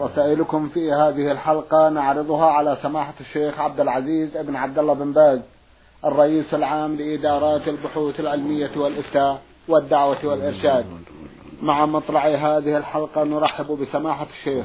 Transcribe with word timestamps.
رسائلكم 0.00 0.68
في 0.68 0.92
هذه 0.92 1.32
الحلقة 1.32 1.88
نعرضها 1.88 2.46
على 2.46 2.78
سماحة 2.82 3.14
الشيخ 3.20 3.58
عبد 3.58 3.80
العزيز 3.80 4.36
بن 4.36 4.56
عبد 4.56 4.78
الله 4.78 4.94
بن 4.94 5.12
باز 5.12 5.40
الرئيس 6.04 6.54
العام 6.54 6.96
لإدارات 6.96 7.68
البحوث 7.68 8.20
العلمية 8.20 8.70
والإفتاء 8.76 9.42
والدعوة 9.68 10.26
والإرشاد. 10.26 10.84
مع 11.62 11.86
مطلع 11.86 12.26
هذه 12.26 12.76
الحلقة 12.76 13.24
نرحب 13.24 13.66
بسماحة 13.66 14.26
الشيخ 14.38 14.64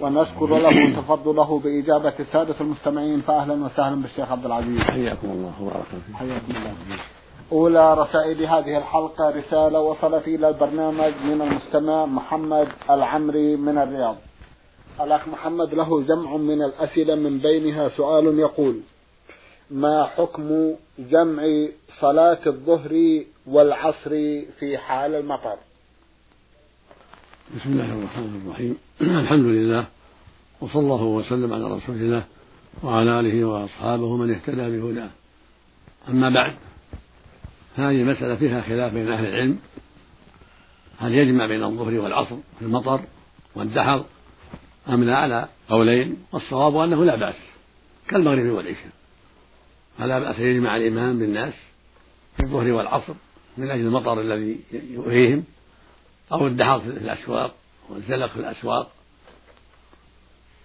ونشكر 0.00 0.46
له 0.58 1.00
تفضله 1.00 1.58
بإجابة 1.58 2.12
السادة 2.20 2.54
المستمعين 2.60 3.20
فأهلا 3.20 3.64
وسهلا 3.64 4.02
بالشيخ 4.02 4.32
عبد 4.32 4.46
العزيز. 4.46 4.80
حياكم 4.80 5.28
الله 5.30 5.52
وبارك 5.62 5.84
فيك. 5.84 6.16
حياكم 6.16 6.56
الله. 6.56 6.72
أولى 7.52 7.94
رسائل 7.94 8.46
هذه 8.46 8.78
الحلقة 8.78 9.30
رسالة 9.30 9.80
وصلت 9.80 10.28
إلى 10.28 10.48
البرنامج 10.48 11.12
من 11.24 11.42
المستمع 11.42 12.06
محمد 12.06 12.68
العمري 12.90 13.56
من 13.56 13.78
الرياض. 13.78 14.16
الأخ 15.00 15.28
محمد 15.28 15.74
له 15.74 16.02
جمع 16.02 16.36
من 16.36 16.62
الأسئلة 16.62 17.14
من 17.14 17.38
بينها 17.38 17.88
سؤال 17.88 18.38
يقول 18.38 18.80
ما 19.70 20.04
حكم 20.04 20.74
جمع 20.98 21.42
صلاة 22.00 22.38
الظهر 22.46 23.22
والعصر 23.46 24.10
في 24.58 24.78
حال 24.78 25.14
المطر؟ 25.14 25.56
بسم 27.56 27.72
الله 27.72 27.92
الرحمن 27.92 28.42
الرحيم. 28.44 28.76
الحمد 29.22 29.44
لله 29.44 29.86
وصلى 30.60 30.80
الله 30.80 31.02
وسلم 31.02 31.52
على 31.52 31.64
رسول 31.64 31.96
الله 31.96 32.24
وعلى 32.82 33.20
آله 33.20 33.44
وأصحابه 33.44 34.16
من 34.16 34.34
اهتدى 34.34 34.78
بهداه. 34.78 35.10
أما 36.08 36.30
بعد 36.30 36.54
هذه 37.76 38.02
مسألة 38.02 38.36
فيها 38.36 38.62
خلاف 38.62 38.92
بين 38.92 39.08
أهل 39.08 39.26
العلم. 39.26 39.58
هل 40.98 41.14
يجمع 41.14 41.46
بين 41.46 41.62
الظهر 41.64 41.94
والعصر 41.94 42.36
في 42.58 42.64
المطر 42.64 43.00
والدحر 43.54 44.04
أم 44.88 45.04
لا؟ 45.04 45.16
على 45.16 45.48
قولين. 45.68 46.16
والصواب 46.32 46.76
أنه 46.76 47.04
لا 47.04 47.16
بأس. 47.16 47.34
كالمغرب 48.08 48.46
والعشاء. 48.46 48.90
فلا 49.98 50.18
بأس 50.18 50.38
يجمع 50.38 50.76
الإمام 50.76 51.18
بالناس 51.18 51.54
في 52.36 52.42
الظهر 52.42 52.72
والعصر 52.72 53.14
من 53.56 53.70
أجل 53.70 53.80
المطر 53.80 54.20
الذي 54.20 54.60
يؤذيهم 54.72 55.44
أو 56.32 56.46
الدحر 56.46 56.80
في 56.80 56.86
الأسواق 56.86 57.54
والزلق 57.88 58.32
في 58.32 58.36
الأسواق. 58.36 58.90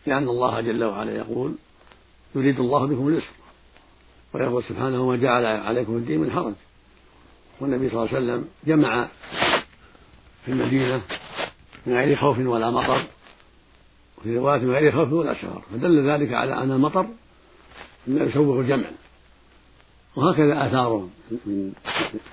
لأن 0.05 0.23
الله 0.23 0.61
جل 0.61 0.83
وعلا 0.83 1.15
يقول 1.15 1.55
يريد 2.35 2.59
الله 2.59 2.85
بكم 2.85 3.07
اليسر. 3.07 3.33
ويقول 4.33 4.63
سبحانه 4.63 5.01
وجعل 5.01 5.45
عليكم 5.45 5.95
الدين 5.95 6.19
من 6.19 6.31
حرج. 6.31 6.53
والنبي 7.59 7.89
صلى 7.89 7.99
الله 7.99 8.15
عليه 8.15 8.25
وسلم 8.25 8.47
جمع 8.67 9.07
في 10.45 10.51
المدينة 10.51 11.01
من 11.85 11.93
غير 11.93 12.15
خوف 12.15 12.39
ولا 12.39 12.71
مطر. 12.71 13.03
وفي 14.21 14.37
رواية 14.37 14.59
من 14.59 14.71
غير 14.71 14.91
خوف 14.91 15.13
ولا 15.13 15.33
سفر 15.33 15.61
فدل 15.73 16.09
ذلك 16.09 16.33
على 16.33 16.53
أن 16.53 16.71
المطر 16.71 17.07
مما 18.07 18.23
يسوغ 18.23 18.59
الجمع. 18.59 18.85
وهكذا 20.15 20.67
آثاره 20.67 21.09
من 21.45 21.73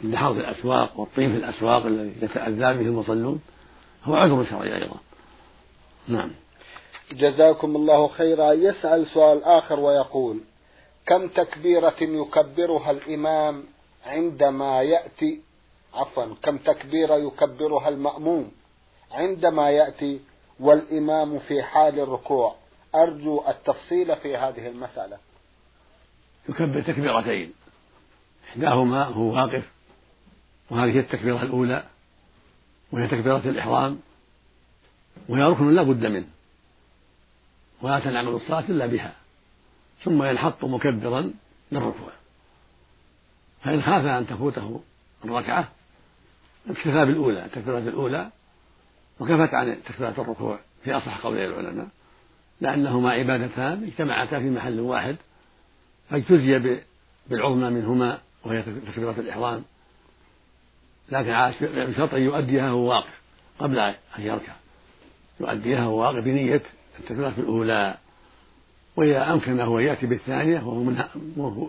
النحر 0.04 0.34
في 0.34 0.40
الأسواق 0.40 1.00
والطين 1.00 1.32
في 1.32 1.38
الأسواق 1.38 1.86
الذي 1.86 2.12
يتأذى 2.22 2.56
به 2.56 2.80
المصلون 2.80 3.40
هو 4.04 4.14
عذر 4.14 4.44
شرعي 4.50 4.82
أيضا. 4.82 4.96
نعم. 6.08 6.30
جزاكم 7.12 7.76
الله 7.76 8.08
خيرا. 8.08 8.52
يسأل 8.52 9.06
سؤال 9.06 9.44
آخر 9.44 9.80
ويقول 9.80 10.40
كم 11.06 11.28
تكبيرة 11.28 11.94
يكبرها 12.00 12.90
الإمام 12.90 13.64
عندما 14.06 14.82
يأتي؟ 14.82 15.42
عفوا 15.94 16.34
كم 16.42 16.58
تكبيرة 16.58 17.14
يكبرها 17.14 17.88
المأموم 17.88 18.50
عندما 19.10 19.70
يأتي؟ 19.70 20.20
والإمام 20.60 21.38
في 21.38 21.62
حال 21.62 22.00
الركوع. 22.00 22.56
أرجو 22.94 23.44
التفصيل 23.48 24.16
في 24.16 24.36
هذه 24.36 24.68
المسألة. 24.68 25.18
يكبر 26.48 26.80
تكبيرتين. 26.80 27.52
إحداهما 28.48 29.04
هو 29.04 29.34
واقف 29.34 29.62
وهذه 30.70 30.90
هي 30.90 31.00
التكبيرة 31.00 31.42
الأولى 31.42 31.84
وهي 32.92 33.08
تكبيرة 33.08 33.42
الإحرام 33.44 34.00
وهي 35.28 35.42
ركن 35.42 35.74
لا 35.74 35.82
بد 35.82 36.06
منه. 36.06 36.28
ولا 37.82 38.00
تنعمل 38.00 38.28
الصلاة 38.28 38.64
إلا 38.68 38.86
بها. 38.86 39.14
ثم 40.04 40.22
ينحط 40.22 40.64
مكبرا 40.64 41.32
للركوع. 41.72 42.12
فإن 43.64 43.82
خاف 43.82 44.04
أن 44.04 44.26
تفوته 44.26 44.80
الركعة 45.24 45.68
اكتفى 46.70 47.04
بالأولى 47.04 47.44
التكبيرة 47.44 47.78
الأولى 47.78 48.30
وكفت 49.20 49.54
عن 49.54 49.76
تكبيرة 49.86 50.14
الركوع 50.18 50.58
في 50.84 50.96
أصح 50.96 51.18
قولي 51.18 51.46
العلماء 51.46 51.88
لأنهما 52.60 53.10
عبادتان 53.10 53.84
اجتمعتا 53.84 54.40
في 54.40 54.50
محل 54.50 54.80
واحد 54.80 55.16
فاجتزي 56.10 56.80
بالعظمى 57.30 57.70
منهما 57.70 58.18
وهي 58.44 58.62
تكبيرة 58.62 59.14
الإحرام. 59.18 59.64
لكن 61.08 61.52
بشرط 61.60 62.14
أن 62.14 62.22
يؤديها 62.22 62.72
وهو 62.72 62.90
واقف 62.90 63.20
قبل 63.58 63.78
أن 63.78 63.94
يركع. 64.18 64.52
يؤديها 65.40 65.86
وهو 65.86 66.00
واقف 66.00 66.24
بنية 66.24 66.62
التكبيرة 66.98 67.34
الأولى. 67.38 67.96
وإذا 68.96 69.32
أمكنه 69.32 69.78
أن 69.78 69.84
يأتي 69.84 70.06
بالثانية 70.06 70.58
وهو, 70.58 70.82
من 70.82 71.04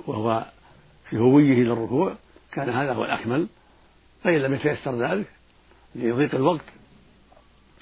وهو 0.07 0.45
في 1.09 1.17
هوية 1.17 1.63
للركوع. 1.63 2.15
كان 2.51 2.69
هذا 2.69 2.93
هو 2.93 3.05
الأكمل. 3.05 3.47
فإن 4.23 4.35
لم 4.35 4.53
يتيسر 4.53 4.95
ذلك 4.95 5.27
لضيق 5.95 6.35
الوقت 6.35 6.65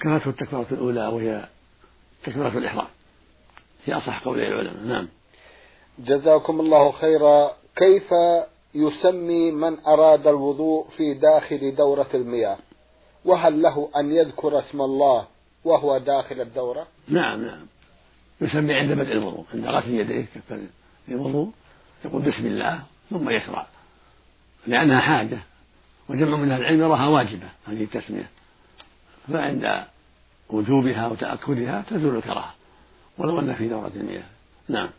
كفته 0.00 0.28
التكبيرة 0.28 0.66
الأولى 0.72 1.06
وهي 1.06 1.48
تكبيرة 2.24 2.58
الإحرام. 2.58 2.88
في 3.84 3.94
أصح 3.94 4.24
قولي 4.24 4.48
العلماء. 4.48 4.84
نعم. 4.84 5.08
جزاكم 5.98 6.60
الله 6.60 6.92
خيرا. 6.92 7.50
كيف 7.76 8.12
يسمي 8.74 9.50
من 9.50 9.78
أراد 9.86 10.26
الوضوء 10.26 10.88
في 10.96 11.14
داخل 11.14 11.74
دورة 11.74 12.08
المياه؟ 12.14 12.58
وهل 13.24 13.62
له 13.62 13.90
أن 13.96 14.12
يذكر 14.12 14.58
اسم 14.58 14.80
الله 14.80 15.26
وهو 15.64 15.98
داخل 15.98 16.40
الدورة؟ 16.40 16.86
نعم 17.08 17.44
نعم. 17.44 17.66
يسمي 18.40 18.74
عند 18.74 18.92
بدء 18.92 19.12
الوضوء 19.12 19.44
عند 19.54 19.66
غسل 19.66 19.94
يديه 19.94 20.26
الوضوء 21.08 21.50
يقول 22.04 22.22
بسم 22.22 22.46
الله 22.46 22.82
ثم 23.10 23.30
يشرع. 23.30 23.66
لأنها 24.66 25.00
حاجة 25.00 25.38
وجمع 26.08 26.36
من 26.36 26.50
أهل 26.50 26.60
العلم 26.60 26.80
يراها 26.80 27.08
واجبة 27.08 27.48
هذه 27.66 27.82
التسمية. 27.82 28.30
فعند 29.32 29.84
وجوبها 30.50 31.08
وتأكدها 31.08 31.84
تزول 31.90 32.16
الكراهة. 32.16 32.54
ولو 33.18 33.38
أن 33.38 33.54
في 33.54 33.68
دورة 33.68 33.92
المياه 33.96 34.22
نعم. 34.68 34.90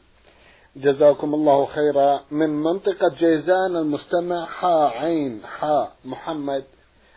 جزاكم 0.76 1.34
الله 1.34 1.66
خيرا. 1.66 2.20
من 2.32 2.50
منطقة 2.50 3.10
جيزان 3.20 3.76
المستمع 3.76 4.46
حا 4.46 4.88
عين 4.88 5.42
حا 5.46 5.88
محمد. 6.06 6.64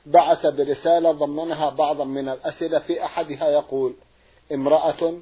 بعث 0.06 0.46
برسالة 0.46 1.12
ضمنها 1.12 1.70
بعضا 1.70 2.04
من 2.04 2.28
الأسئلة 2.28 2.78
في 2.78 3.04
أحدها 3.04 3.48
يقول 3.48 3.94
امرأة 4.52 5.14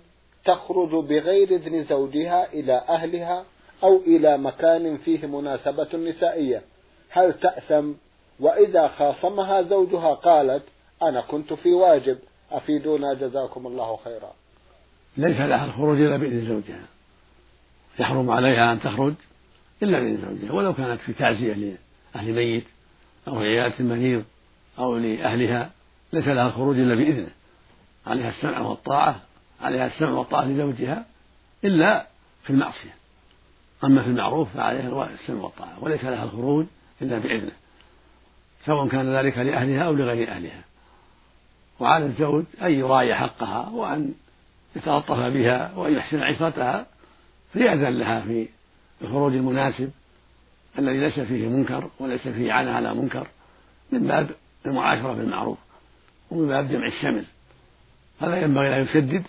تخرج 0.45 0.91
بغير 0.91 1.49
إذن 1.49 1.85
زوجها 1.85 2.53
إلى 2.53 2.85
أهلها 2.89 3.45
أو 3.83 3.97
إلى 3.97 4.39
مكان 4.39 4.97
فيه 4.97 5.27
مناسبة 5.27 5.97
نسائية. 5.97 6.63
هل 7.11 7.33
تأثم؟ 7.33 7.93
وإذا 8.41 8.89
خاصمها 8.89 9.63
زوجها 9.63 10.15
قالت 10.15 10.63
أنا 11.03 11.21
كنت 11.21 11.53
في 11.53 11.73
واجب. 11.73 12.19
أفيدونا 12.51 13.15
جزاكم 13.15 13.67
الله 13.67 13.99
خيرا. 14.05 14.33
ليس 15.17 15.41
لها 15.41 15.65
الخروج 15.65 16.01
إلا 16.01 16.17
بإذن 16.17 16.47
زوجها. 16.47 16.85
يحرم 17.99 18.31
عليها 18.31 18.73
أن 18.73 18.81
تخرج 18.81 19.15
إلا 19.83 20.01
بإذن 20.01 20.39
زوجها. 20.39 20.53
ولو 20.53 20.75
كانت 20.75 21.01
في 21.01 21.13
تعزية 21.13 21.53
لأهل 22.15 22.33
ميت 22.33 22.65
أو 23.29 23.39
عيادة 23.39 23.75
المريض 23.81 24.25
أو 24.79 24.97
لأهلها 24.97 25.71
ليس 26.13 26.29
لها 26.29 26.47
الخروج 26.47 26.79
إلا 26.79 26.95
بإذنه. 26.95 27.31
عليها 28.07 28.29
السمع 28.29 28.61
والطاعة 28.61 29.21
عليها 29.61 29.87
السمع 29.87 30.11
والطاعة 30.11 30.45
لزوجها 30.45 31.07
إلا 31.65 32.07
في 32.43 32.51
المعصية. 32.51 32.95
أما 33.85 34.03
في 34.03 34.09
المعروف 34.09 34.49
فعليها 34.55 35.09
السمع 35.15 35.43
والطاعة 35.43 35.85
وليس 35.85 36.05
لها 36.05 36.25
الخروج 36.25 36.67
إلا 37.03 37.19
بإذنه. 37.19 37.53
سواء 38.67 38.89
كان 38.89 39.17
ذلك 39.17 39.39
لأهلها 39.39 39.83
أو 39.83 39.93
لغير 39.93 40.31
أهلها. 40.31 40.70
وعلى 41.81 42.07
الزوج 42.07 42.45
أن 42.63 42.73
يراعي 42.73 43.15
حقها 43.15 43.69
وأن 43.69 44.15
يتلطف 44.77 45.19
بها 45.19 45.73
وأن 45.77 45.93
يحسن 45.93 46.23
عشرتها 46.23 46.87
فيأذن 47.53 47.99
لها 47.99 48.21
في 48.21 48.49
الخروج 49.03 49.35
المناسب 49.35 49.91
الذي 50.79 50.99
ليس 50.99 51.21
فيه 51.21 51.49
منكر 51.49 51.91
وليس 51.99 52.29
فيه 52.29 52.53
عنة 52.53 52.71
على 52.71 52.95
منكر 52.95 53.27
من 53.93 54.07
باب 54.07 54.31
المعاشرة 54.67 55.13
بالمعروف 55.13 55.59
ومن 56.31 56.49
باب 56.49 56.69
جمع 56.69 56.87
الشمل. 56.87 57.25
فلا 58.21 58.43
ينبغي 58.43 58.69
لا 58.69 58.79
يشدد 58.79 59.23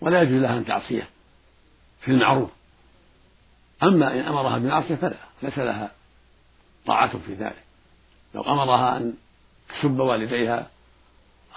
ولا 0.00 0.22
يجوز 0.22 0.42
لها 0.42 0.58
أن 0.58 0.64
تعصيه 0.64 1.08
في 2.00 2.10
المعروف. 2.10 2.50
أما 3.82 4.14
إن 4.14 4.20
أمرها 4.20 4.58
بالمعصية 4.58 4.94
فلا 4.94 5.16
ليس 5.42 5.58
لها 5.58 5.90
طاعة 6.86 7.18
في 7.26 7.34
ذلك. 7.34 7.62
لو 8.34 8.42
أمرها 8.42 8.96
أن 8.96 9.14
تسب 9.68 9.98
والديها 9.98 10.70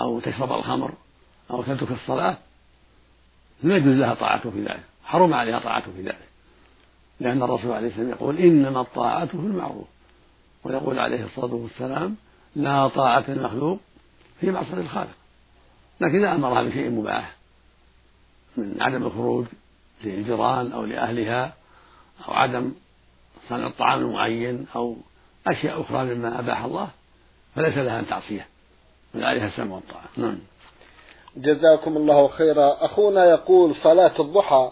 أو 0.02 0.20
تشرب 0.20 0.52
الخمر 0.52 0.92
أو 1.52 1.64
تترك 1.64 1.92
الصلاة 1.92 2.38
لا 3.64 3.76
يجوز 3.76 3.96
لها 3.96 4.14
طاعته 4.14 4.52
في 4.52 4.62
ذلك 4.62 4.84
حرم 5.04 5.34
عليها 5.34 5.60
طاعته 5.60 5.92
في 5.92 6.02
ذلك. 6.02 6.28
لأن 7.20 7.44
الرسول 7.44 7.72
عليه 7.72 7.88
السلام 7.88 8.10
يقول 8.10 8.38
إنما 8.38 8.82
الطاعة 8.82 9.26
في 9.26 9.34
المعروف. 9.34 9.88
ويقول 10.64 11.00
عليه 11.00 11.26
الصلاة 11.26 11.54
والسلام 11.54 12.16
لا 12.56 12.88
طاعة 12.88 13.26
المخلوق 13.30 13.80
في 14.40 14.52
معصية 14.52 14.74
الخالق. 14.74 15.16
لكن 16.02 16.26
إذا 16.26 16.36
أمرها 16.36 16.64
بشيء 16.64 16.90
مباح. 16.90 17.36
من 18.58 18.78
عدم 18.82 19.04
الخروج 19.04 19.46
للجيران 20.04 20.72
أو 20.72 20.86
لأهلها 20.86 21.54
أو 22.28 22.34
عدم 22.34 22.74
صنع 23.50 23.68
الطعام 23.68 24.00
المعين 24.00 24.66
أو 24.76 24.98
أشياء 25.48 25.82
أخرى 25.82 26.16
مما 26.16 26.40
أباح 26.40 26.64
الله 26.64 26.90
فليس 27.56 27.78
لها 27.78 28.00
أن 28.00 28.08
تعصيه. 28.08 28.51
عليها 29.16 29.48
السمع 29.48 29.76
والطاعة. 29.76 30.06
نعم. 30.18 30.38
جزاكم 31.38 31.98
الله 31.98 32.28
خيرا. 32.28 32.86
أخونا 32.86 33.26
يقول 33.26 33.76
صلاة 33.76 34.22
الضحى 34.22 34.72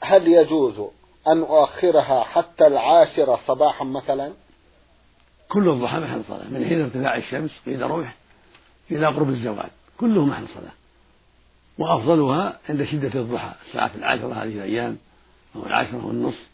هل 0.00 0.28
يجوز 0.28 0.80
أن 1.28 1.40
أؤخرها 1.40 2.24
حتى 2.24 2.66
العاشرة 2.66 3.40
صباحا 3.46 3.84
مثلا؟ 3.84 4.32
كل 5.48 5.68
الضحى 5.68 6.00
محل 6.00 6.24
صلاة. 6.24 6.48
من 6.50 6.66
حين 6.68 6.82
ارتفاع 6.82 7.16
الشمس 7.16 7.50
إلى 7.66 7.86
روح 7.86 8.14
إلى 8.90 9.06
قرب 9.06 9.28
الزوال. 9.28 9.70
كله 10.00 10.24
محل 10.24 10.48
صلاة. 10.48 10.72
وأفضلها 11.78 12.58
عند 12.68 12.84
شدة 12.84 13.20
الضحى. 13.20 13.52
الساعة 13.66 13.90
العاشرة 13.94 14.32
هذه 14.32 14.52
الأيام 14.52 14.98
أو 15.56 15.66
العاشرة 15.66 16.06
والنصف 16.06 16.46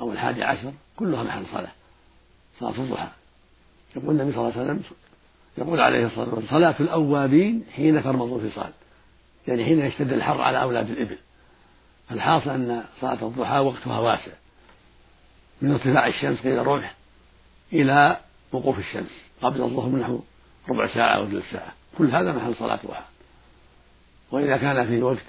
أو 0.00 0.12
الحادي 0.12 0.44
عشر 0.44 0.72
كلها 0.96 1.22
محل 1.22 1.46
صلاة. 1.46 1.72
صلاة 2.60 2.70
الضحى. 2.70 3.08
يقول 3.96 4.10
النبي 4.10 4.32
صلى 4.32 4.40
الله 4.40 4.52
عليه 4.52 4.62
وسلم 4.62 4.82
يقول 5.58 5.80
عليه 5.80 6.06
الصلاة 6.06 6.34
والسلام 6.34 6.60
صلاة 6.60 6.74
الأوابين 6.80 7.64
حين 7.72 8.02
ترمض 8.02 8.32
الفصال. 8.32 8.72
يعني 9.48 9.64
حين 9.64 9.80
يشتد 9.80 10.12
الحر 10.12 10.42
على 10.42 10.62
أولاد 10.62 10.90
الإبل. 10.90 11.18
فالحاصل 12.08 12.50
أن 12.50 12.84
صلاة 13.00 13.22
الضحى 13.22 13.58
وقتها 13.58 13.98
واسع. 13.98 14.32
من 15.62 15.72
ارتفاع 15.72 16.06
الشمس 16.06 16.40
إلى 16.40 16.60
الرمح 16.60 16.94
إلى 17.72 18.20
وقوف 18.52 18.78
الشمس. 18.78 19.10
قبل 19.42 19.62
الظهر 19.62 19.88
نحو 19.88 20.20
ربع 20.68 20.94
ساعة 20.94 21.16
أو 21.16 21.26
ثلث 21.26 21.50
ساعة. 21.50 21.72
كل 21.98 22.10
هذا 22.10 22.32
محل 22.32 22.54
صلاة 22.54 22.80
ضحى 22.86 23.04
وإذا 24.30 24.56
كان 24.56 24.86
في 24.86 25.02
وقت 25.02 25.24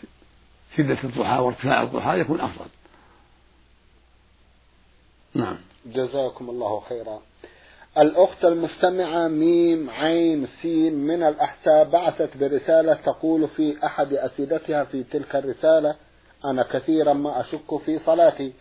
شدة 0.78 0.98
الضحى 1.04 1.40
وارتفاع 1.40 1.82
الضحى 1.82 2.20
يكون 2.20 2.42
أفضل. 2.42 2.70
نعم. 5.34 5.58
جزاكم 5.86 6.50
الله 6.50 6.84
خيرا. 6.90 7.20
الأخت 7.98 8.46
المستمعة 8.46 9.28
ميم 9.28 9.90
عين 9.90 10.48
سين 10.62 10.94
من 10.94 11.24
الأحساء 11.24 11.84
بعثت 11.84 12.38
برسالة 12.38 12.94
تقول 12.94 13.48
في 13.48 13.86
أحد 13.86 14.14
أسئلتها 14.14 14.84
في 14.84 15.04
تلك 15.04 15.36
الرسالة 15.36 15.96
أنا 16.46 16.64
كثيرا 16.64 17.14
ما 17.14 17.40
أشك 17.40 17.78
في 17.86 18.00
صلاتي. 18.06 18.54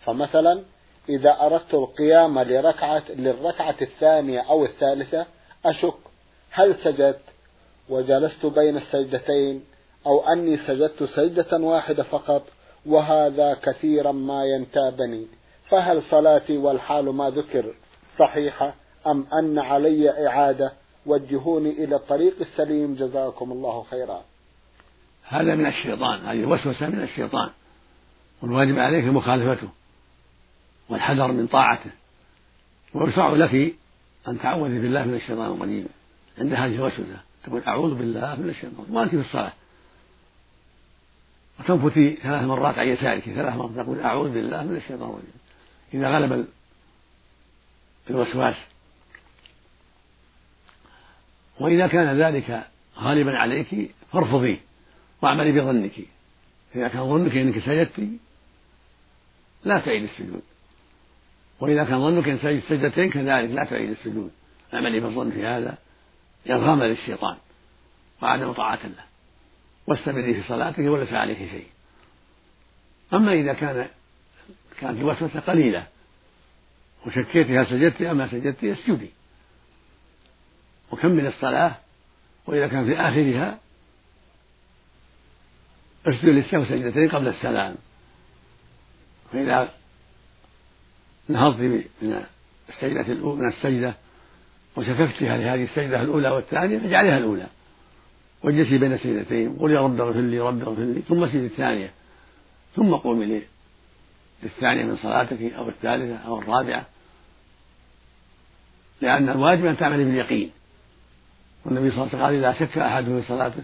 فمثلا 0.00 0.62
إذا 1.08 1.36
أردت 1.40 1.74
القيام 1.74 2.38
لركعة 2.38 3.02
للركعة 3.08 3.76
الثانية 3.82 4.40
أو 4.40 4.64
الثالثة 4.64 5.26
أشك. 5.66 5.98
هل 6.50 6.74
سجدت؟ 6.84 7.20
وجلست 7.88 8.46
بين 8.46 8.76
السجدتين 8.76 9.64
أو 10.06 10.20
أني 10.20 10.56
سجدت 10.56 11.02
سجدة 11.04 11.58
واحدة 11.58 12.02
فقط 12.02 12.42
وهذا 12.86 13.56
كثيرا 13.62 14.12
ما 14.12 14.44
ينتابني. 14.44 15.26
فهل 15.68 16.02
صلاتي 16.02 16.58
والحال 16.58 17.04
ما 17.04 17.30
ذكر؟ 17.30 17.74
صحيحة 18.20 18.74
أم 19.06 19.26
أن 19.32 19.58
علي 19.58 20.28
إعادة؟ 20.28 20.72
وجهوني 21.06 21.84
إلى 21.84 21.96
الطريق 21.96 22.34
السليم. 22.40 22.94
جزاكم 22.94 23.52
الله 23.52 23.84
خيرا. 23.90 24.22
هذا 25.28 25.54
من 25.54 25.66
الشيطان. 25.66 26.26
هذه 26.26 26.44
وسوسة 26.44 26.88
من 26.88 27.02
الشيطان. 27.02 27.50
والواجب 28.42 28.78
عليك 28.78 29.04
مخالفته. 29.04 29.68
والحذر 30.88 31.32
من 31.32 31.46
طاعته. 31.46 31.90
ويشرع 32.94 33.30
لك 33.30 33.74
أن 34.28 34.40
تعوذي 34.40 34.78
بالله 34.78 35.04
من 35.04 35.14
الشيطان 35.14 35.52
الرجيم. 35.52 35.88
عند 36.38 36.52
هذه 36.52 36.74
الوسوسة. 36.74 37.20
تقول 37.44 37.62
أعوذ 37.68 37.94
بالله 37.94 38.36
من 38.40 38.48
الشيطان. 38.48 38.86
وأنت 38.90 39.10
في 39.10 39.20
الصلاة؟ 39.20 39.52
وتنفتي 41.60 42.16
ثلاث 42.22 42.42
مرات 42.44 42.78
عن 42.78 42.88
يسارك. 42.88 43.22
ثلاث 43.22 43.54
مرات 43.56 43.70
تقول 43.76 44.00
أعوذ 44.00 44.30
بالله 44.30 44.62
من 44.62 44.76
الشيطان 44.76 45.10
الرجيم. 45.10 45.40
إذا 45.94 46.08
غلب 46.08 46.46
الوسواس. 48.10 48.56
وإذا 51.60 51.86
كان 51.86 52.20
ذلك 52.20 52.66
غالبا 52.98 53.38
عليك 53.38 53.90
فارفضيه 54.12 54.60
واعملي 55.22 55.52
بظنك. 55.52 55.92
إذا 56.74 56.88
كان 56.88 57.10
ظنك 57.10 57.36
أنك 57.36 57.58
سجدت 57.58 58.08
لا 59.64 59.78
تعيد 59.78 60.02
السجود. 60.02 60.42
وإذا 61.60 61.84
كان 61.84 62.00
ظنك 62.00 62.28
أن 62.28 62.38
سجدت 62.38 62.64
سجدتين 62.68 63.10
كذلك 63.10 63.50
لا 63.50 63.64
تعيد 63.64 63.90
السجود. 63.90 64.30
اعملي 64.74 65.00
بالظن 65.00 65.30
في 65.30 65.46
هذا 65.46 65.78
يرغم 66.46 66.82
للشيطان 66.82 67.36
وعدم 68.22 68.52
طاعة 68.52 68.86
له. 68.86 69.04
واستمري 69.86 70.34
في 70.34 70.48
صلاتك 70.48 70.78
وليس 70.78 71.12
عليك 71.12 71.38
شيء. 71.38 71.66
أما 73.12 73.32
إذا 73.32 73.52
كان 73.52 73.88
كانت 74.80 75.00
الوسوسة 75.00 75.40
قليلة 75.40 75.86
وشكيت 77.06 77.50
هل 77.50 77.66
سجدت 77.66 78.02
أم 78.02 78.16
ما 78.16 78.28
سجدت 78.28 78.64
اسجدي. 78.64 79.10
وكمل 80.92 81.26
الصلاة 81.26 81.76
وإذا 82.46 82.66
كان 82.66 82.86
في 82.86 83.00
آخرها 83.00 83.58
أسجد 86.06 86.28
للسهو 86.28 86.64
سجدتين 86.64 87.08
قبل 87.08 87.28
السلام. 87.28 87.74
فإذا 89.32 89.70
نهضت 91.28 91.60
من 92.02 92.24
السجدة 92.68 93.12
الأولى 93.12 93.42
من 93.42 93.48
السجدة 93.48 93.94
وشككت 94.76 95.16
في 95.16 95.28
هذه 95.28 95.64
السجدة 95.64 96.02
الأولى 96.02 96.28
والثانية 96.28 96.78
فاجعلها 96.78 97.18
الأولى. 97.18 97.46
واجلسي 98.42 98.78
بين 98.78 98.92
السجدتين 98.92 99.56
قل 99.56 99.70
يا 99.70 99.80
رب 99.80 100.00
اغفر 100.00 100.20
لي 100.20 100.40
رب 100.40 100.62
اغفر 100.62 100.82
لي 100.82 101.02
ثم 101.08 101.24
اسجدي 101.24 101.46
الثانية. 101.46 101.90
ثم 102.76 102.94
قومي 102.94 103.42
للثانية 104.42 104.84
من 104.84 104.96
صلاتك 104.96 105.42
أو 105.42 105.68
الثالثة 105.68 106.16
أو 106.16 106.38
الرابعة. 106.38 106.86
لأن 109.00 109.28
الواجب 109.28 109.66
أن 109.66 109.76
تعملي 109.76 110.04
باليقين. 110.04 110.50
والنبي 111.64 111.90
صلى 111.90 111.98
الله 111.98 112.08
عليه 112.08 112.14
وسلم 112.14 112.22
قال 112.22 112.34
إذا 112.34 112.66
شك 112.66 112.78
أحدهم 112.78 113.20
في 113.20 113.28
صلاته 113.28 113.62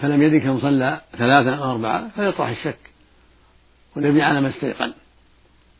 فلم 0.00 0.22
يدرك 0.22 0.42
كم 0.42 0.60
صلى 0.60 1.00
ثلاثا 1.18 1.54
أو 1.54 1.70
أربعة 1.70 2.08
فليطرح 2.08 2.48
الشك. 2.48 2.78
والنبي 3.96 4.22
على 4.22 4.40
ما 4.40 4.48
استيقن. 4.48 4.92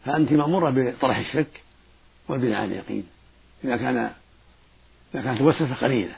فأنت 0.05 0.33
مأمورة 0.33 0.71
بطرح 0.71 1.19
الشك 1.19 1.63
والبناء 2.29 2.61
على 2.61 2.73
اليقين. 2.73 3.07
إذا 3.65 3.77
كان 3.77 3.97
إذا 5.15 5.23
كانت 5.23 5.41
الوسوسة 5.41 5.75
قليلة. 5.75 6.15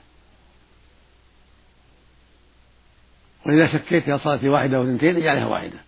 وإذا 3.47 3.67
شكيت 3.67 4.05
في 4.05 4.19
صلاة 4.19 4.49
واحدة 4.49 4.77
أو 4.77 4.83
اثنتين 4.83 5.17
اجعلها 5.17 5.47
واحدة. 5.47 5.79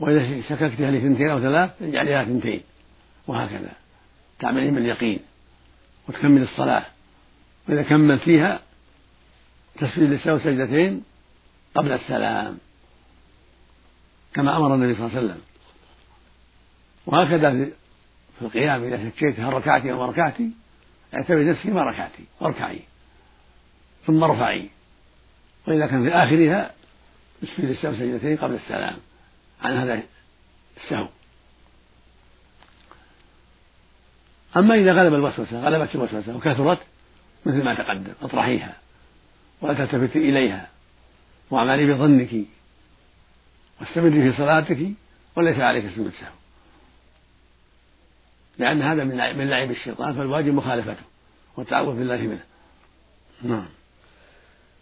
وإذا 0.00 0.42
شككت 0.42 0.76
في 0.76 0.88
اثنتين 0.88 1.30
أو 1.30 1.40
ثلاث 1.40 1.70
اجعلها 1.82 2.22
اثنتين. 2.22 2.62
وهكذا. 3.26 3.72
تعملين 4.38 4.74
باليقين. 4.74 5.20
وتكمل 6.08 6.42
الصلاة. 6.42 6.86
وإذا 7.68 7.82
كملت 7.82 8.22
فيها 8.22 8.60
تسجد 9.78 10.02
للسهو 10.02 10.38
سجدتين 10.38 11.04
قبل 11.74 11.92
السلام. 11.92 12.58
كما 14.34 14.56
أمر 14.56 14.74
النبي 14.74 14.94
صلى 14.94 15.06
الله 15.06 15.16
عليه 15.16 15.26
وسلم. 15.26 15.40
وهكذا 17.06 17.64
في 18.38 18.42
القيام 18.42 18.84
إذا 18.84 19.10
شكيت 19.10 19.40
هل 19.40 19.52
ركعتي 19.52 19.92
أو 19.92 19.98
ما 19.98 20.06
ركعتي 20.06 20.50
اعتبري 21.14 21.44
نفسك 21.44 21.66
ما 21.66 21.82
ركعتي 21.82 22.24
واركعي. 22.40 22.80
ثم 24.06 24.24
ارفعي. 24.24 24.70
وإذا 25.66 25.86
كان 25.86 26.04
في 26.04 26.10
آخرها 26.14 26.70
اسجد 27.44 27.64
للسهو 27.64 27.94
سجدتين 27.94 28.36
قبل 28.36 28.54
السلام. 28.54 28.96
عن 29.62 29.72
هذا 29.72 30.02
السهو. 30.76 31.08
أما 34.56 34.74
إذا 34.74 34.92
غلب 34.92 35.14
الوسوسة 35.14 35.60
غلبت 35.60 35.94
الوسوسة 35.94 36.36
وكثرت 36.36 36.78
مثل 37.46 37.64
ما 37.64 37.74
تقدم 37.74 38.12
أطرحيها 38.22 38.76
ولا 39.60 39.74
تلتفتي 39.74 40.18
إليها 40.18 40.68
وأعملي 41.50 41.92
بظنك 41.92 42.46
واستمري 43.80 44.30
في 44.30 44.38
صلاتك 44.38 44.78
وليس 45.36 45.58
عليك 45.58 45.90
سجود 45.90 46.06
السهو. 46.06 46.34
لأن 48.58 48.82
هذا 48.82 49.04
من 49.04 49.38
من 49.38 49.50
لعب 49.50 49.70
الشيطان 49.70 50.14
فالواجب 50.14 50.54
مخالفته 50.54 51.02
والتعوذ 51.56 51.96
بالله 51.96 52.16
منه. 52.16 52.44
نعم. 53.42 53.66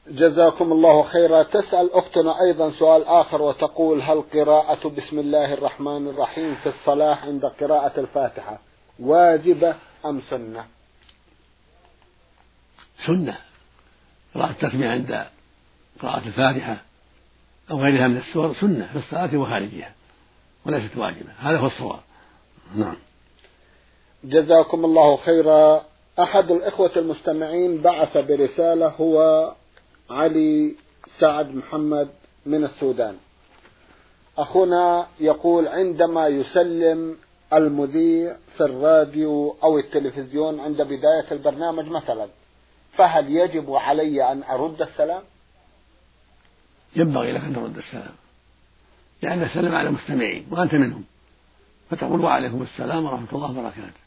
جزاكم 0.09 0.73
الله 0.73 1.03
خيرا. 1.03 1.43
تسأل 1.43 1.93
أختنا 1.93 2.41
أيضا 2.41 2.73
سؤال 2.79 3.05
آخر 3.05 3.43
وتقول 3.43 4.03
هل 4.03 4.21
قراءة 4.21 4.89
بسم 4.89 5.19
الله 5.19 5.55
الرحمن 5.55 6.09
الرحيم 6.09 6.55
في 6.55 6.69
الصلاة 6.69 7.15
عند 7.15 7.45
قراءة 7.45 8.01
الفاتحة؟ 8.01 8.59
واجبة 8.99 9.75
أم 10.05 10.21
سنة؟ 10.31 10.67
سنة. 13.07 13.37
قراءة 14.35 14.51
التسمية 14.51 14.89
عند 14.89 15.27
قراءة 16.01 16.27
الفاتحة 16.27 16.77
أو 17.71 17.81
غيرها 17.81 18.09
من 18.09 18.17
السور 18.17 18.55
سنة 18.55 18.89
في 18.93 18.99
الصلاة 18.99 19.37
وخارجها 19.37 19.95
وليست 20.67 20.97
واجبة. 20.97 21.33
هذا 21.39 21.59
هو 21.59 21.67
الصواب. 21.67 22.01
نعم. 22.77 22.97
جزاكم 24.25 24.85
الله 24.85 25.17
خيرا. 25.17 25.85
أحد 26.19 26.51
الإخوة 26.51 26.91
المستمعين 26.97 27.81
بعث 27.81 28.17
برسالة 28.17 28.89
هو 28.89 29.53
علي 30.11 30.75
سعد 31.21 31.55
محمد 31.55 32.11
من 32.47 32.65
السودان. 32.65 33.17
أخونا 34.39 35.07
يقول 35.21 35.69
عندما 35.69 36.27
يسلم 36.27 37.17
المذيع 37.57 38.37
في 38.57 38.65
الراديو 38.65 39.57
أو 39.63 39.79
التلفزيون 39.79 40.61
عند 40.61 40.83
بداية 40.83 41.33
البرنامج 41.33 41.85
مثلا. 41.85 42.29
فهل 42.93 43.31
يجب 43.31 43.75
علي 43.75 44.33
أن 44.33 44.43
أرد 44.43 44.83
السلام؟ 44.83 45.23
ينبغي 46.97 47.33
لك 47.33 47.41
أن 47.41 47.55
ترد 47.55 47.77
السلام 47.77 48.15
لأن 49.23 49.43
السلام 49.43 49.75
على 49.75 49.89
المستمعين 49.89 50.47
وأنت 50.51 50.75
منهم. 50.75 51.05
فتقول 51.91 52.21
وعليكم 52.21 52.63
السلام 52.63 53.05
ورحمة 53.05 53.29
الله 53.33 53.51
وبركاته. 53.51 54.05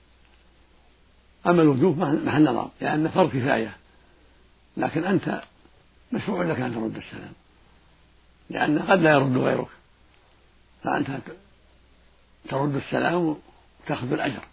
أما 1.48 1.62
الوجوب 1.62 1.98
محل 1.98 2.44
نظر 2.44 2.70
لأن 2.82 3.08
فرض 3.08 3.30
كفاية. 3.30 3.78
لكن 4.78 5.04
أنت 5.04 5.42
مشروع 6.12 6.44
لك 6.44 6.60
أن 6.60 6.74
ترد 6.76 6.96
السلام 6.96 7.34
لأن 8.50 8.80
قد 8.80 9.00
لا 9.00 9.12
يرد 9.12 9.38
غيرك. 9.38 9.68
فأنت 10.84 11.08
ترد 12.48 12.76
السلام 12.76 13.38
وتأخذ 13.84 14.14
الأجر. 14.14 14.44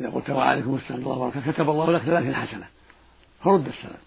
إذا 0.00 0.10
قلت 0.10 0.30
وعليكم 0.30 0.74
السلام 0.74 1.00
الله 1.00 1.18
وبركاته 1.18 1.52
كتب 1.52 1.70
الله 1.70 1.90
لك 1.90 2.02
ثلاثين 2.02 2.34
حسنة. 2.34 2.66
فرد 3.44 3.66
السلام. 3.66 4.02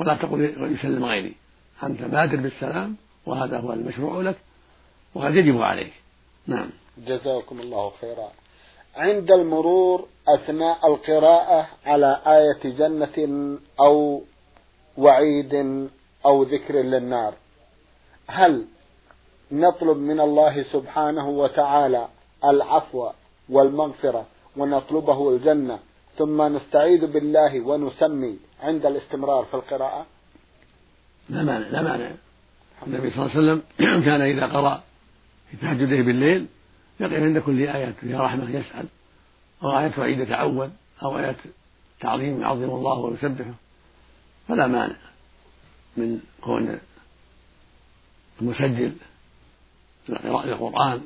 ولا 0.00 0.16
تقل 0.16 0.72
يسلم 0.74 1.04
غيري. 1.04 1.34
أنت 1.82 2.02
بادر 2.02 2.36
بالسلام 2.36 2.96
وهذا 3.26 3.58
هو 3.58 3.72
المشروع 3.72 4.22
لك 4.22 4.36
وقد 5.14 5.36
يجب 5.36 5.62
عليك. 5.62 5.92
نعم. 6.46 6.70
جزاكم 6.98 7.60
الله 7.60 7.92
خيرا. 8.00 8.28
عند 8.96 9.30
المرور 9.30 10.08
أثناء 10.28 10.86
القراءة 10.86 11.68
على 11.86 12.20
آية 12.26 12.72
جنة 12.72 13.58
أو 13.80 14.22
وعيد 14.98 15.54
أو 16.26 16.42
ذكر 16.42 16.74
للنار 16.74 17.34
هل 18.26 18.66
نطلب 19.52 19.96
من 19.96 20.20
الله 20.20 20.62
سبحانه 20.72 21.28
وتعالى 21.28 22.08
العفو 22.44 23.10
والمغفرة 23.48 24.26
ونطلبه 24.56 25.30
الجنة. 25.30 25.78
ثم 26.18 26.56
نستعيذ 26.56 27.06
بالله 27.06 27.60
ونسمي 27.60 28.38
عند 28.62 28.86
الاستمرار 28.86 29.44
في 29.44 29.54
القراءة. 29.54 30.06
لا 31.28 31.42
مانع 31.42 31.68
لا 31.68 31.82
مانع. 31.82 32.10
النبي 32.86 33.10
صلى 33.10 33.22
الله 33.22 33.36
عليه 33.36 33.40
وسلم 33.40 33.62
كان 34.06 34.20
إذا 34.20 34.46
قرأ 34.46 34.82
في 35.50 35.56
تهجده 35.56 36.02
بالليل 36.02 36.46
يقف 37.00 37.12
عند 37.12 37.38
كل 37.38 37.66
آية 37.66 37.94
فيها 38.00 38.22
رحمة 38.22 38.50
يسأل. 38.50 38.86
أو 39.62 39.78
آية 39.78 39.92
وعيد 39.98 40.20
يتعوذ 40.20 40.70
أو 41.02 41.18
آية 41.18 41.36
تعظيم 42.00 42.40
يعظم 42.40 42.70
الله 42.70 42.98
ويسبحه 42.98 43.54
فلا 44.48 44.66
مانع 44.66 44.96
من 45.96 46.20
كون 46.40 46.78
المسجل 48.40 48.92
للقرآن 50.08 51.00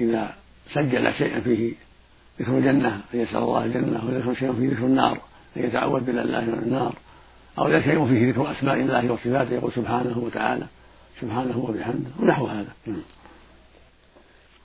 إذا 0.00 0.34
سجل 0.72 1.14
شيئا 1.14 1.40
فيه 1.40 1.74
ذكر 2.40 2.58
الجنة 2.58 3.00
أن 3.14 3.20
يسأل 3.20 3.36
الله 3.36 3.64
الجنة 3.64 4.04
وذكر 4.06 4.34
شيئا 4.34 4.52
فيه 4.52 4.68
ذكر 4.68 4.84
النار 4.84 5.20
أن 5.56 5.64
يتعوذ 5.64 6.00
بالله 6.00 6.40
من 6.40 6.54
النار 6.54 6.94
أو 7.58 7.66
إذا 7.66 7.82
شيء 7.82 8.06
فيه 8.06 8.30
ذكر 8.30 8.50
أسماء 8.50 8.74
الله 8.74 9.12
وصفاته 9.12 9.54
يقول 9.54 9.72
سبحانه 9.72 10.18
وتعالى 10.18 10.66
سبحانه 11.20 11.58
وبحمده 11.58 12.10
ونحو 12.20 12.46
هذا. 12.46 12.72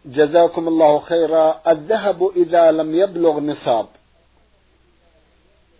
جزاكم 0.06 0.68
الله 0.68 1.00
خيرا. 1.00 1.62
الذهب 1.68 2.32
إذا 2.36 2.72
لم 2.72 2.96
يبلغ 2.96 3.40
نصاب 3.40 3.88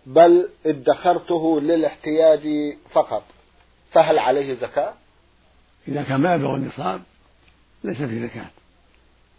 بل 0.06 0.48
ادخرته 0.66 1.60
للاحتياج 1.60 2.46
فقط 2.92 3.22
فهل 3.92 4.18
عليه 4.18 4.54
زكاة؟ 4.54 4.94
إذا 5.90 6.02
كان 6.02 6.20
ما 6.20 6.34
يبلغ 6.34 6.54
النصاب 6.54 7.02
ليس 7.84 7.96
فيه 7.96 8.26
زكاة. 8.26 8.46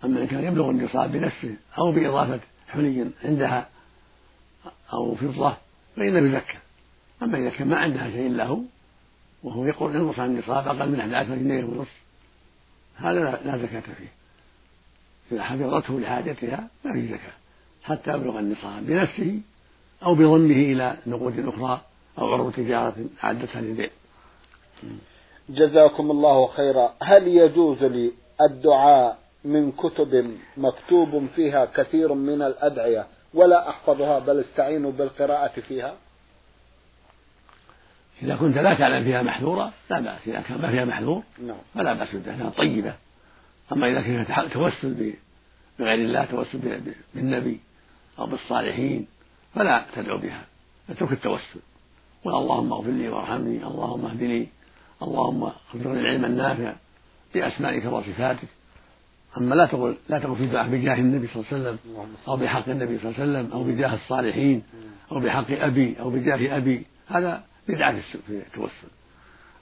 أما 0.04 0.22
إن 0.22 0.28
كان 0.28 0.44
يبلغ 0.44 0.70
النصاب 0.70 1.12
بنفسه 1.12 1.56
أو 1.78 1.92
بإضافة 1.92 2.40
حلي 2.70 3.12
عندها 3.24 3.70
أو 4.94 5.16
فضة 5.16 5.58
فإنه 5.96 6.30
يزكى. 6.30 6.58
أما 7.22 7.38
إذا 7.38 7.50
كان 7.50 7.68
ما 7.68 7.78
عندها 7.78 8.12
شيء 8.12 8.30
له 8.30 8.66
وهو 9.44 9.66
يقول 9.66 9.96
ينقص 9.96 10.20
عن 10.20 10.30
النصاب 10.30 10.68
أقل 10.68 10.90
من 10.90 11.00
11 11.00 11.36
جنيه 11.36 11.64
ونصف 11.64 12.02
هذا 12.96 13.42
لا 13.46 13.58
زكاة 13.58 13.80
فيه. 13.80 14.12
إذا 15.32 15.44
حفظته 15.44 16.00
لحاجتها 16.00 16.68
ما 16.86 16.94
في 16.94 17.08
زكاة. 17.08 17.34
حتى 17.84 18.12
يبلغ 18.12 18.40
النصاب 18.40 18.86
بنفسه 18.86 19.40
أو 20.04 20.16
بضمه 20.16 20.56
إلى 20.56 20.98
نقود 21.08 21.40
أخرى 21.40 21.82
أو 22.18 22.34
عروض 22.34 22.54
تجارة 22.54 22.96
أعدتها 23.24 23.62
للبيع. 23.62 23.90
جزاكم 25.50 26.12
الله 26.12 26.48
خيرا. 26.48 26.94
هل 27.02 27.28
يجوز 27.28 27.84
لي 27.84 28.12
الدعاء 28.42 29.20
من 29.46 29.72
كتب 29.72 30.38
مكتوب 30.58 31.28
فيها 31.36 31.66
كثير 31.66 32.14
من 32.14 32.42
الأدعية 32.42 33.08
ولا 33.34 33.70
أحفظها 33.70 34.20
بل 34.20 34.40
استعين 34.40 34.92
بالقراءة 34.92 35.60
فيها؟ 35.60 35.96
إذا 38.24 38.36
كنت 38.36 38.58
لا 38.58 38.74
تعلم 38.74 39.04
فيها 39.04 39.22
محذورا 39.22 39.72
لا 39.90 40.00
بأس. 40.00 40.28
إذا 40.28 40.42
كان 40.42 40.62
ما 40.62 40.72
فيها 40.72 40.86
محذور 40.86 41.24
نعم. 41.48 41.58
فلا 41.76 41.94
بأس 41.94 42.16
بها 42.16 42.50
طيبة. 42.58 42.94
أما 43.72 43.88
إذا 43.88 44.24
كان 44.24 44.50
توسل 44.50 45.14
بغير 45.80 45.94
الله 45.94 46.26
توسل 46.26 46.82
بالنبي 47.16 47.60
أو 48.20 48.26
بالصالحين 48.26 49.08
فلا 49.56 49.86
تدعو 49.96 50.18
بها. 50.18 50.46
اترك 50.90 51.12
التوسل. 51.12 51.60
قل 52.26 52.32
اللهم 52.32 52.74
اغفر 52.74 52.90
لي 52.90 53.10
وارحمني 53.10 53.64
اللهم 53.64 54.06
اهدني. 54.06 54.50
اللهم 55.04 55.52
ارزقني 55.76 56.00
العلم 56.00 56.26
النافع 56.26 56.74
بأسمائك 57.34 57.86
وصفاتك. 57.86 58.48
أما 59.38 59.56
لا 59.56 59.66
تقول 59.66 59.96
لا 60.10 60.20
تقول 60.20 60.38
في 60.38 60.48
بجاه 60.48 60.96
النبي 60.96 61.28
صلى 61.28 61.36
الله 61.36 61.48
عليه 61.52 61.62
وسلم 61.62 62.08
أو 62.28 62.38
بحق 62.38 62.70
النبي 62.70 62.98
صلى 62.98 63.10
الله 63.10 63.22
عليه 63.22 63.32
وسلم 63.32 63.52
أو 63.52 63.64
بجاه 63.64 63.94
الصالحين 63.94 64.64
أو 65.12 65.20
بحق 65.20 65.52
أبي 65.52 66.00
أو 66.00 66.10
بجاه 66.10 66.58
أبي. 66.58 66.86
هذا 67.08 67.44
بدعة 67.68 68.02
في 68.02 68.16
التوسل. 68.30 68.88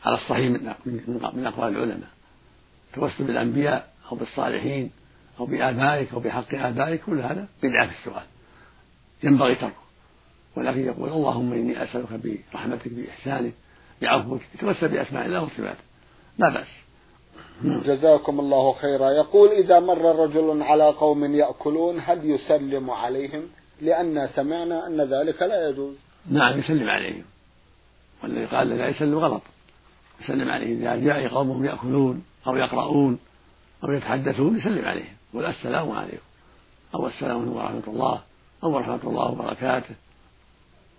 على 0.06 0.16
الصحيح 0.16 0.46
من 0.46 0.74
من 1.34 1.46
أقوال 1.46 1.76
العلماء. 1.76 2.10
التوسل 2.90 3.24
بالأنبياء 3.24 3.94
أو 4.12 4.18
بالصالحين 4.18 4.92
أو 5.40 5.46
بآبائك 5.46 6.14
أو 6.14 6.20
بحق 6.20 6.56
آبائك 6.56 7.02
كل 7.04 7.20
هذا 7.20 7.48
بدعة 7.64 7.88
في 7.88 7.94
السؤال. 8.00 8.26
ينبغي 9.24 9.56
تركه. 9.56 9.84
ولكن 10.56 10.80
يقول 10.80 11.10
اللهم 11.10 11.54
إني 11.54 11.84
أسألك 11.84 12.40
برحمتك 12.54 12.88
بإحسانك 12.88 13.54
بعفوك 14.02 14.42
يتوسل 14.56 14.88
بأسماء 14.88 15.26
الله 15.26 15.44
وصفاته. 15.44 15.84
لا 16.38 16.50
بأس. 16.50 16.68
جزاكم 17.64 18.40
الله 18.40 18.74
خيرا. 18.74 19.10
يقول 19.10 19.50
إذا 19.50 19.80
مر 19.80 20.24
رجل 20.24 20.64
على 20.64 20.90
قوم 20.90 21.36
يأكلون 21.36 22.00
هل 22.00 22.26
يسلم 22.26 22.92
عليهم؟ 22.92 23.44
لأن 23.82 24.30
سمعنا 24.36 24.88
أن 24.88 25.02
ذلك 25.02 25.42
لا 25.42 25.70
يجوز. 25.70 25.96
نعم 26.32 26.60
يسلم 26.60 26.90
عليهم. 26.90 27.24
والذي 28.24 28.46
قال 28.46 28.70
لا 28.70 28.88
يسلم 28.88 29.20
غلط. 29.20 29.42
يسلم 30.22 30.50
عليهم. 30.50 30.82
إذا 30.82 30.96
جاء 30.96 31.28
قومهم 31.28 31.66
يأكلون 31.66 32.24
أو 32.48 32.56
يقرؤون 32.56 33.20
أو 33.84 33.92
يتحدثون 33.92 34.58
يسلم 34.58 34.86
عليهم. 34.86 35.16
يقول 35.34 35.46
السلام 35.46 35.92
عليكم. 35.92 36.24
أو 36.96 37.08
السلام 37.08 37.56
ورحمة 37.56 37.84
الله. 37.88 38.22
أو 38.64 38.72
ورحمة 38.72 39.00
الله 39.04 39.32
وبركاته. 39.32 39.96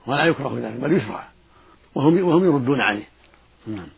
ولا 0.06 0.24
يكره 0.24 0.58
ذلك 0.58 0.80
بل 0.80 0.92
يشرع. 0.92 1.28
وهم 1.94 2.28
وهم 2.28 2.44
يردون 2.44 2.80
عليه. 2.80 3.08
نعم. 3.66 3.88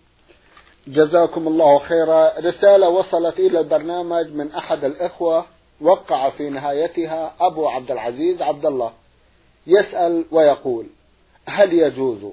جزاكم 0.86 1.48
الله 1.48 1.78
خيرا. 1.78 2.40
رسالة 2.40 2.88
وصلت 2.88 3.38
إلى 3.38 3.60
البرنامج 3.60 4.26
من 4.26 4.52
أحد 4.52 4.84
الإخوة. 4.84 5.46
وقع 5.80 6.30
في 6.30 6.50
نهايتها 6.50 7.34
أبو 7.40 7.68
عبد 7.68 7.90
العزيز 7.90 8.42
عبد 8.42 8.66
الله. 8.66 8.92
يسأل 9.66 10.24
ويقول 10.30 10.86
هل 11.46 11.72
يجوز 11.72 12.32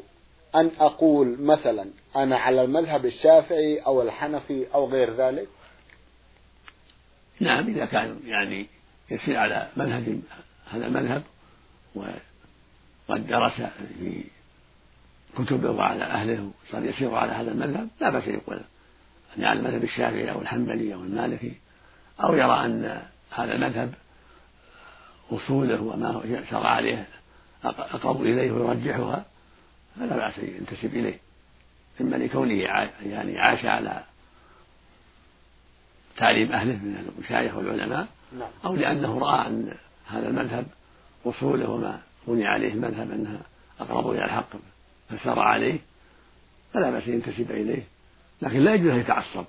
أن 0.55 0.71
أقول 0.79 1.41
مثلا 1.41 1.89
أنا 2.15 2.37
على 2.37 2.63
المذهب 2.63 3.05
الشافعي 3.05 3.79
أو 3.79 4.01
الحنفي 4.01 4.65
أو 4.73 4.89
غير 4.89 5.15
ذلك؟ 5.15 5.47
نعم 7.39 7.67
إذا 7.67 7.85
كان 7.85 8.19
يعني 8.25 8.67
يسير 9.11 9.37
على 9.37 9.67
منهج 9.77 10.03
هذا 10.69 10.85
المذهب 10.85 11.23
وقد 11.95 13.27
درس 13.27 13.61
في 13.99 14.23
كتبه 15.37 15.71
وعلى 15.71 16.03
أهله 16.03 16.51
وصار 16.67 16.85
يسير 16.85 17.15
على 17.15 17.31
هذا 17.31 17.51
المذهب 17.51 17.87
لا 18.01 18.09
بأس 18.09 18.27
يقول 18.27 18.61
يعني 19.37 19.47
على 19.47 19.59
المذهب 19.59 19.83
الشافعي 19.83 20.31
أو 20.31 20.41
الحنبلي 20.41 20.93
أو 20.93 20.99
المالكي 20.99 21.53
أو 22.23 22.33
يرى 22.33 22.65
أن 22.65 23.01
هذا 23.31 23.53
المذهب 23.55 23.93
أصوله 25.31 25.81
وما 25.81 26.43
شرع 26.49 26.69
عليه 26.69 27.07
أقرب 27.63 28.21
إليه 28.21 28.51
ويرجحها 28.51 29.25
فلا 29.99 30.15
بأس 30.15 30.37
ينتسب 30.37 30.93
إليه 30.93 31.19
إما 32.01 32.15
لكونه 32.15 32.53
يعني 33.05 33.39
عاش 33.39 33.65
على 33.65 34.03
تعليم 36.17 36.51
أهله 36.51 36.73
من 36.73 37.13
المشايخ 37.17 37.55
والعلماء 37.55 38.07
نعم. 38.39 38.49
أو 38.65 38.75
لأنه 38.75 39.19
رأى 39.19 39.47
أن 39.47 39.73
هذا 40.07 40.27
المذهب 40.27 40.65
أصوله 41.25 41.69
وما 41.69 42.01
بني 42.27 42.47
عليه 42.47 42.73
المذهب 42.73 43.11
أنها 43.11 43.39
أقرب 43.79 44.11
إلى 44.11 44.25
الحق 44.25 44.49
فسار 45.09 45.39
عليه 45.39 45.79
فلا 46.73 46.91
بأس 46.91 47.07
ينتسب 47.07 47.51
إليه 47.51 47.83
لكن 48.41 48.59
لا 48.59 48.73
يجوز 48.73 48.89
أن 48.89 48.99
يتعصب 48.99 49.45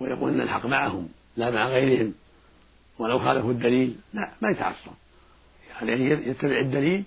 ويقول 0.00 0.32
أن 0.32 0.40
الحق 0.40 0.66
معهم 0.66 1.08
لا 1.36 1.50
مع 1.50 1.68
غيرهم 1.68 2.14
ولو 2.98 3.18
خالفوا 3.18 3.50
الدليل 3.50 3.96
لا 4.14 4.30
ما 4.42 4.50
يتعصب. 4.50 4.92
يعني 5.80 6.10
يتبع 6.10 6.58
الدليل 6.58 7.04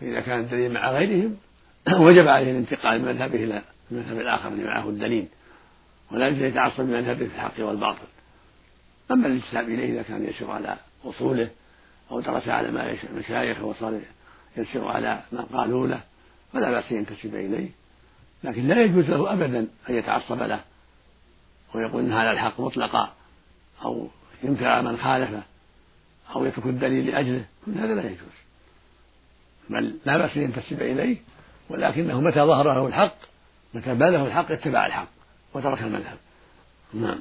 فإذا 0.00 0.20
كان 0.20 0.40
الدليل 0.40 0.72
مع 0.72 0.90
غيرهم 0.90 1.36
وجب 2.06 2.28
عليه 2.28 2.50
الانتقال 2.50 3.02
من 3.02 3.08
مذهبه 3.08 3.44
إلى 3.44 3.62
المذهب 3.90 4.20
الآخر 4.20 4.48
اللي 4.48 4.64
معه 4.64 4.88
الدليل 4.88 5.26
ولا 6.12 6.28
يجوز 6.28 6.42
يتعصب 6.42 6.84
بمذهبه 6.84 7.26
في 7.26 7.34
الحق 7.34 7.52
والباطل. 7.58 8.06
أما 9.10 9.26
الانتساب 9.26 9.68
إليه 9.68 9.92
إذا 9.92 10.02
كان 10.02 10.24
يسير 10.24 10.50
على 10.50 10.76
أصوله 11.04 11.50
أو 12.10 12.20
درس 12.20 12.48
على 12.48 12.70
ما 12.70 12.96
مشايخه 13.14 13.64
وصار 13.64 14.00
يسير 14.56 14.84
على 14.84 15.22
ما 15.32 15.42
قالوا 15.42 15.86
له 15.86 16.00
فلا 16.52 16.70
بأس 16.70 16.92
ينتسب 16.92 17.34
إليه 17.34 17.68
لكن 18.44 18.68
لا 18.68 18.82
يجوز 18.82 19.04
له 19.10 19.32
أبدا 19.32 19.66
أن 19.90 19.94
يتعصب 19.94 20.42
له 20.42 20.60
ويقول 21.74 22.02
إن 22.02 22.12
هذا 22.12 22.30
الحق 22.30 22.60
مطلقا 22.60 23.12
أو 23.84 24.08
ينكر 24.42 24.82
من 24.82 24.98
خالفه 24.98 25.42
أو 26.36 26.44
يترك 26.44 26.66
الدليل 26.66 27.06
لأجله 27.06 27.44
كل 27.66 27.72
هذا 27.72 27.94
لا 27.94 28.04
يجوز. 28.04 28.38
بل 29.70 29.94
لا 30.06 30.18
بأس 30.18 30.36
أن 30.36 30.42
ينتسب 30.42 30.82
إليه 30.82 31.16
ولكنه 31.70 32.20
متى 32.20 32.40
ظهر 32.40 32.64
له 32.64 32.86
الحق 32.86 33.16
متى 33.74 33.94
بان 33.94 34.14
الحق 34.14 34.52
اتبع 34.52 34.86
الحق 34.86 35.08
وترك 35.54 35.82
المذهب. 35.82 36.18
نعم. 36.94 37.18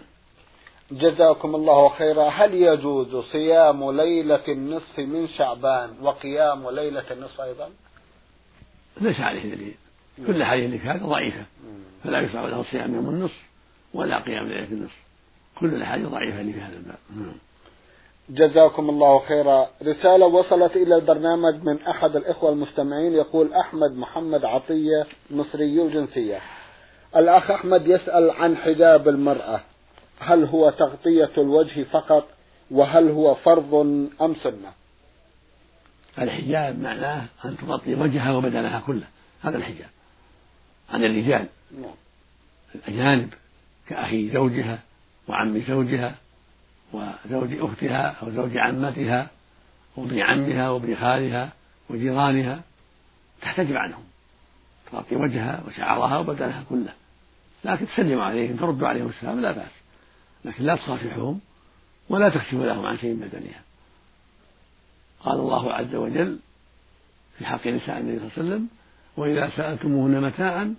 جزاكم 0.91 1.55
الله 1.55 1.89
خيرا. 1.89 2.29
هل 2.29 2.53
يجوز 2.53 3.15
صيام 3.15 3.91
ليلة 3.91 4.43
النصف 4.48 5.00
من 5.00 5.27
شعبان 5.27 5.89
وقيام 6.01 6.69
ليلة 6.69 7.12
النصف 7.12 7.41
أيضا؟ 7.41 7.69
ليس 9.01 9.19
عليه 9.19 9.55
دليل. 9.55 9.75
كل 10.27 10.43
حديث 10.43 10.83
كان 10.83 10.97
ضعيفة. 10.97 11.45
فلا 12.03 12.19
يشرع 12.19 12.45
له 12.45 12.63
صيام 12.63 12.95
يوم 12.95 13.09
النصف 13.09 13.43
ولا 13.93 14.19
قيام 14.19 14.47
ليلة 14.47 14.67
النصف. 14.71 14.99
كل 15.59 15.67
الأحاديث 15.67 16.07
ضعيفة 16.07 16.43
في 16.43 16.61
هذا 16.61 16.75
الباب. 16.75 16.97
جزاكم 18.29 18.89
الله 18.89 19.19
خيرا. 19.19 19.67
رسالة 19.83 20.25
وصلت 20.25 20.75
إلى 20.75 20.95
البرنامج 20.95 21.63
من 21.63 21.81
أحد 21.81 22.15
الإخوة 22.15 22.51
المستمعين. 22.51 23.13
يقول 23.13 23.53
أحمد 23.53 23.91
محمد 23.97 24.45
عطية 24.45 25.05
مصري 25.31 25.81
الجنسية 25.81 26.41
الأخ 27.15 27.51
أحمد 27.51 27.87
يسأل 27.87 28.31
عن 28.31 28.57
حجاب 28.57 29.07
المرأة. 29.07 29.59
هل 30.19 30.45
هو 30.45 30.69
تغطية 30.69 31.31
الوجه 31.37 31.83
فقط؟ 31.83 32.27
وهل 32.71 33.09
هو 33.09 33.35
فرض 33.35 33.75
أم 34.21 34.35
سنة؟ 34.43 34.76
الحجاب 36.19 36.80
معناه 36.80 37.25
أن 37.45 37.58
تغطي 37.58 37.95
وجهها 37.95 38.32
وبدنها 38.32 38.80
كله. 38.80 39.08
هذا 39.43 39.58
الحجاب. 39.58 39.89
عن 40.89 41.03
الرجال. 41.03 41.47
الأجانب 42.75 43.34
كأخي 43.88 44.30
زوجها 44.30 44.80
وعم 45.27 45.60
زوجها 45.60 46.15
وزوج 46.93 47.58
أختها 47.60 48.15
أو 48.21 48.32
زوج 48.32 48.58
عمتها 48.58 49.30
وابن 49.95 50.19
عمها 50.19 50.69
وابن 50.69 50.95
خالها 50.95 51.49
وجيرانها. 51.89 52.62
تحتجب 53.41 53.75
عنهم. 53.75 54.03
تغطي 54.91 55.15
وجهها 55.15 55.63
وشعرها 55.67 56.17
وبدنها 56.17 56.63
كله. 56.69 56.93
لكن 57.65 57.88
تسلم 57.88 58.19
عليهم 58.19 58.56
ترد 58.56 58.84
عليهم 58.84 59.08
السلام 59.08 59.39
لا 59.39 59.51
بأس. 59.51 59.71
لكن 60.45 60.63
لا 60.63 60.75
تصافحهم 60.75 61.39
ولا 62.10 62.30
تكشف 62.30 62.53
لهم 62.53 62.86
عن 62.86 62.97
شيء 62.97 63.13
بدنها. 63.13 63.66
قال 65.23 65.39
الله 65.39 65.73
عز 65.73 65.95
وجل 65.95 66.39
في 67.38 67.45
حق 67.45 67.67
نساء 67.67 67.99
النبي 67.99 68.19
صلى 68.19 68.27
الله 68.27 68.34
عليه 68.38 68.47
وسلم 68.47 68.67
وإذا 69.17 69.49
سألتموهن 69.49 70.21
متاعا 70.21 70.75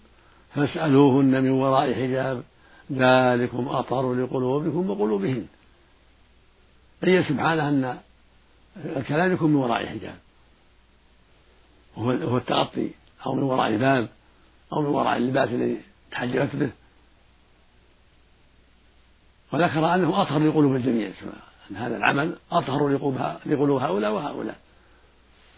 فاسألوهن 0.55 1.42
من 1.42 1.51
وراء 1.51 1.94
حجاب 1.94 2.42
ذلكم 2.92 3.68
أطهر 3.68 4.14
لقلوبكم 4.14 4.90
وقلوبهن. 4.90 5.46
بين 7.03 7.22
سبحانه 7.22 7.68
أن 7.68 7.98
الكلام 8.96 9.33
يكون 9.33 9.51
من 9.51 9.57
وراء 9.57 9.87
حجاب. 9.87 10.18
وهو 11.96 12.37
التغطي 12.37 12.90
أو 13.27 13.35
من 13.35 13.42
وراء 13.42 13.68
الباب 13.68 14.09
أو 14.72 14.83
من 14.83 14.88
وراء 14.88 15.16
اللباس 15.16 15.48
الذي 15.48 15.81
تحجبت 16.11 16.57
به. 16.57 16.70
وذكر 19.53 19.94
أنه 19.94 20.22
أطهر 20.22 20.38
لقلوب 20.38 20.77
الجميع 20.77 21.11
أن 21.70 21.76
هذا 21.76 21.96
العمل 21.96 22.37
أطهر 22.52 22.88
لقلوب 23.46 23.81
هؤلاء 23.83 24.12
وهؤلاء. 24.12 24.57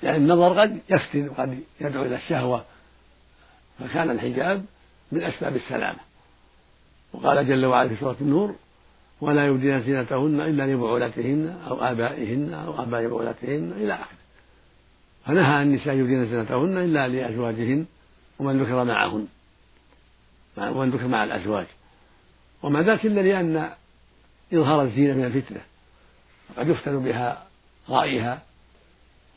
يعني 0.03 0.17
النظر 0.17 0.61
قد 0.61 0.79
يفتن 0.91 1.29
وقد 1.29 1.61
يدعو 1.81 2.05
إلى 2.05 2.17
الشهوة. 2.17 2.65
فكان 3.79 4.11
الحجاب 4.11 4.65
من 5.13 5.23
أسباب 5.23 5.57
السلامة. 5.57 5.99
وقال 7.13 7.49
جل 7.49 7.67
وعلا 7.67 7.89
في 7.89 7.97
سورة 7.97 8.17
النور 8.21 8.55
ولا 9.21 9.47
يبدين 9.47 9.83
زينتهن 9.83 10.41
إلا 10.41 10.67
لبعولتهن 10.67 11.59
أو 11.69 11.83
آبائهن 11.83 12.55
أو 12.55 12.83
آباء 12.83 13.09
بعولتهن 13.09 13.73
إلى 13.77 13.95
آخره. 13.95 14.21
فنهى 15.27 15.63
النساء 15.63 15.95
يبدين 15.95 16.27
زينتهن 16.27 16.77
إلا 16.77 17.09
لأزواجهن 17.09 17.87
ومن 18.39 18.63
ذكر 18.63 18.85
معهن. 18.85 19.27
ومن 20.59 20.91
ذكر 20.91 21.07
مع 21.07 21.25
الأزواج. 21.25 21.67
وما 22.63 22.83
ذاك 22.83 23.07
إلا 23.07 23.21
لأن 23.21 23.71
إظهار 24.53 24.83
الزينة 24.83 25.15
من 25.15 25.25
الفتنة. 25.25 25.61
قد 26.57 26.69
يفتن 26.69 27.05
بها 27.05 27.47
رأيها 27.89 28.43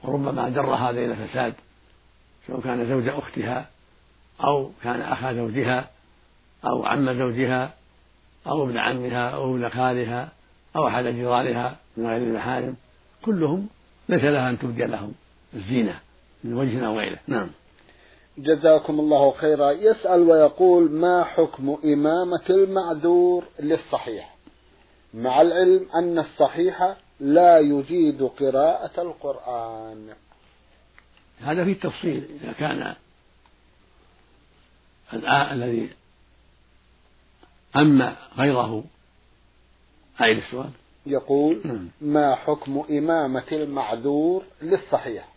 وربما 0.04 0.50
جر 0.50 0.76
هذا 0.76 1.00
إلى 1.06 1.16
فساد 1.16 1.54
سواء 2.48 2.62
كان 2.62 2.90
زوج 2.90 3.08
أختها 3.08 3.70
أو 4.44 4.72
كان 4.84 5.02
أخا 5.02 5.34
زوجها 5.34 5.90
أو 6.66 6.86
عم 6.86 7.14
زوجها 7.14 7.74
أو 8.48 8.64
ابن 8.64 8.78
عمها 8.78 9.30
أو 9.30 9.56
ابن 9.56 9.70
خالها 9.70 10.32
أو 10.76 10.88
أحد 10.88 11.04
جيرانها 11.04 11.76
من 11.98 12.08
غير 12.08 12.18
المحارم. 12.18 12.76
كلهم 13.26 13.68
ليس 14.10 14.24
لها 14.24 14.50
أن 14.50 14.60
تبدي 14.60 14.86
لهم 14.86 15.14
الزينة 15.54 16.00
من 16.44 16.54
وجه 16.54 16.88
أو 16.88 17.00
غيره 17.00 17.20
نعم. 17.28 17.50
جزاكم 18.38 19.00
الله 19.00 19.32
خيرا. 19.32 19.72
يسأل 19.72 20.22
ويقول 20.22 20.92
ما 20.92 21.24
حكم 21.24 21.78
إمامة 21.86 22.44
المعذور 22.50 23.46
للصحيح؟ 23.60 24.36
مع 25.14 25.42
العلم 25.42 25.86
أن 25.96 26.20
الصحيح 26.20 26.96
لا 27.24 27.60
يجيد 27.60 28.24
قراءة 28.24 29.02
القرآن. 29.02 30.14
هذا 31.40 31.66
فيه 31.66 31.74
تفصيل. 31.74 32.40
إذا 32.44 32.52
كان 32.52 32.96
الذي 35.52 35.90
أما 37.76 38.18
غيره. 38.38 38.84
أعيد 40.22 40.38
السؤال؟ 40.38 40.70
يقول 41.06 41.62
نعم. 41.66 41.90
ما 42.02 42.36
حكم 42.36 42.84
إمامة 42.90 43.52
المعذور 43.52 44.46
للصحيح؟ 44.62 45.30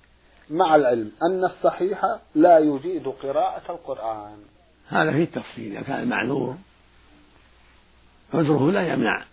مع 0.50 0.74
العلم 0.74 1.12
أن 1.22 1.44
الصحيح 1.44 2.04
لا 2.34 2.58
يجيد 2.58 3.08
قراءة 3.08 3.72
القرآن. 3.72 4.38
هذا 4.88 5.12
فيه 5.12 5.24
تفصيل. 5.24 5.72
إذا 5.72 5.82
كان 5.82 6.02
المعذور 6.02 6.56
عذره 8.34 8.70
لا 8.70 8.92
يمنع 8.92 9.24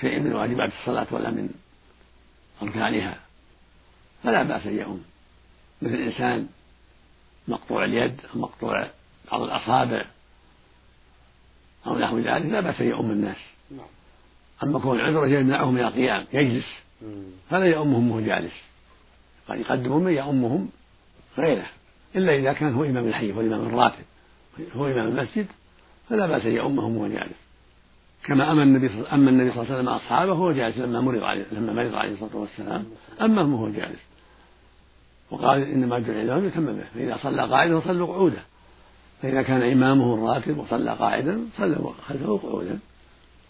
شيء 0.00 0.20
من 0.20 0.32
واجبات 0.32 0.72
الصلاة 0.80 1.06
ولا 1.10 1.30
من 1.30 1.48
أركانها. 2.62 3.20
فلا 4.24 4.42
بأس 4.42 4.66
أن 4.66 4.78
يؤم 4.78 5.02
مثل 5.82 5.94
إنسان 5.94 6.48
مقطوع 7.48 7.84
اليد 7.84 8.20
أو 8.34 8.40
مقطوع 8.40 8.90
بعض 9.32 9.42
الأصابع 9.42 10.06
أو 11.86 11.98
نحو 11.98 12.18
ذلك 12.18 12.46
لا 12.46 12.60
بأس 12.60 12.80
أن 12.80 12.86
يؤم 12.86 13.10
الناس 13.10 13.36
نعم. 13.70 13.86
أما 14.62 14.78
كون 14.78 15.00
عذره 15.00 15.26
يمنعه 15.26 15.70
من 15.70 15.80
القيام 15.80 16.26
يجلس. 16.32 16.66
فلا 17.50 17.66
يؤمهم 17.66 18.10
وهو 18.10 18.20
جالس. 18.20 18.54
قد 19.48 19.60
يقدمون 19.60 20.04
من 20.04 20.12
يؤمهم 20.12 20.68
غيره. 21.38 21.66
إلا 22.16 22.34
إذا 22.34 22.52
كان 22.52 22.74
هو 22.74 22.84
إمام 22.84 23.08
الحي 23.08 23.32
والإمام 23.32 23.66
الراتب 23.66 24.04
هو 24.76 24.86
إمام 24.86 25.06
المسجد 25.06 25.46
فلا 26.08 26.26
بأس 26.26 26.46
أن 26.46 26.52
يؤمهم 26.52 26.96
وهو 26.96 27.08
جالس. 27.08 27.36
كما 28.24 28.52
أما 28.52 28.62
النبي 28.62 28.90
أما 29.12 29.30
النبي 29.30 29.50
صلى 29.50 29.62
الله 29.62 29.72
عليه 29.72 29.82
وسلم 29.82 29.88
أصحابه 29.88 30.32
وهو 30.32 30.52
جالس 30.52 30.78
لما 30.78 31.00
مرض 31.00 31.22
عليه 31.22 31.44
لما 31.52 31.72
مرض 31.72 31.94
عليه 31.94 32.12
الصلاة 32.12 32.36
والسلام. 32.36 32.84
أما 33.20 33.42
هو 33.42 33.68
جالس. 33.68 34.00
وقال 35.30 35.62
إنما 35.62 35.98
جعل 35.98 36.16
الإمام 36.16 36.46
يتم 36.46 36.66
به 36.66 36.84
فإذا 36.94 37.18
صلى 37.22 37.42
قاعدا 37.42 37.80
فصلوا 37.80 38.06
قعودا. 38.06 38.42
فإذا 39.22 39.42
كان 39.42 39.62
إمامه 39.62 40.14
الراتب 40.14 40.58
وصلى 40.58 40.90
قاعدا 40.90 41.40
صلوا 41.56 41.92
خلفه 42.08 42.38
قعودا. 42.38 42.78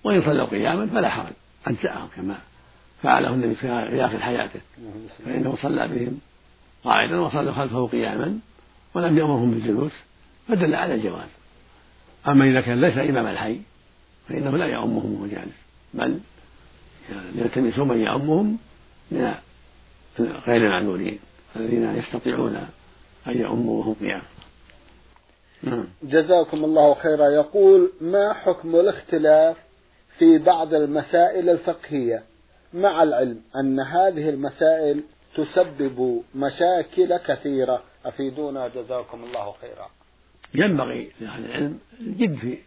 وإن 0.05 0.23
صلوا 0.23 0.47
قياما 0.47 0.87
فلا 0.87 1.09
حرج 1.09 1.33
أجزأهم 1.67 2.09
كما 2.17 2.39
فعله 3.03 3.35
النبي 3.35 3.55
في 3.55 4.05
آخر 4.05 4.19
حياته. 4.19 4.61
فإنه 5.25 5.57
صلى 5.63 5.89
بهم 5.89 6.19
قاعدا 6.85 7.21
وصلوا 7.21 7.53
خلفه 7.53 7.87
قياما 7.87 8.39
ولم 8.95 9.19
يأمرهم 9.19 9.51
بالجلوس 9.51 9.93
فدل 10.49 10.75
على 10.75 10.95
الجواز. 10.95 11.29
أما 12.29 12.45
إذا 12.45 12.61
كان 12.61 12.81
ليس 12.81 12.99
إمام 12.99 13.27
الحي 13.27 13.61
فإنه 14.29 14.57
لا 14.57 14.67
يؤمهم 14.67 15.15
وهو 15.15 15.27
جالس 15.27 15.57
بل 15.95 16.21
يلتمسون 17.35 17.89
من 17.89 18.01
يؤمهم 18.01 18.59
من 19.11 19.35
غير 20.19 20.57
المعذورين 20.57 21.19
الذين 21.57 21.97
يستطيعون 21.97 22.57
أن 23.27 23.39
يؤموا 23.39 23.81
وهم 23.81 23.95
قيام 23.95 24.23
نعم. 25.63 25.89
جزاكم 26.03 26.65
الله 26.65 26.95
خيرا. 26.95 27.29
يقول 27.29 27.93
ما 28.01 28.33
حكم 28.33 28.77
الاختلاف 28.77 29.57
في 30.19 30.39
بعض 30.39 30.75
المسائل 30.75 31.51
الفقهية؟ 31.51 32.23
مع 32.75 33.03
العلم 33.03 33.41
أن 33.57 33.81
هذه 33.81 34.29
المسائل 34.29 35.03
تسبب 35.37 36.23
مشاكل 36.35 37.17
كثيرة. 37.17 37.83
أفيدونا؟ 38.05 38.69
جزاكم 38.69 39.25
الله 39.25 39.55
خيرا. 39.61 39.91
ينبغي 40.55 41.11
لأهل 41.21 41.45
العلم 41.45 41.79
الجد 42.01 42.35
في 42.35 42.59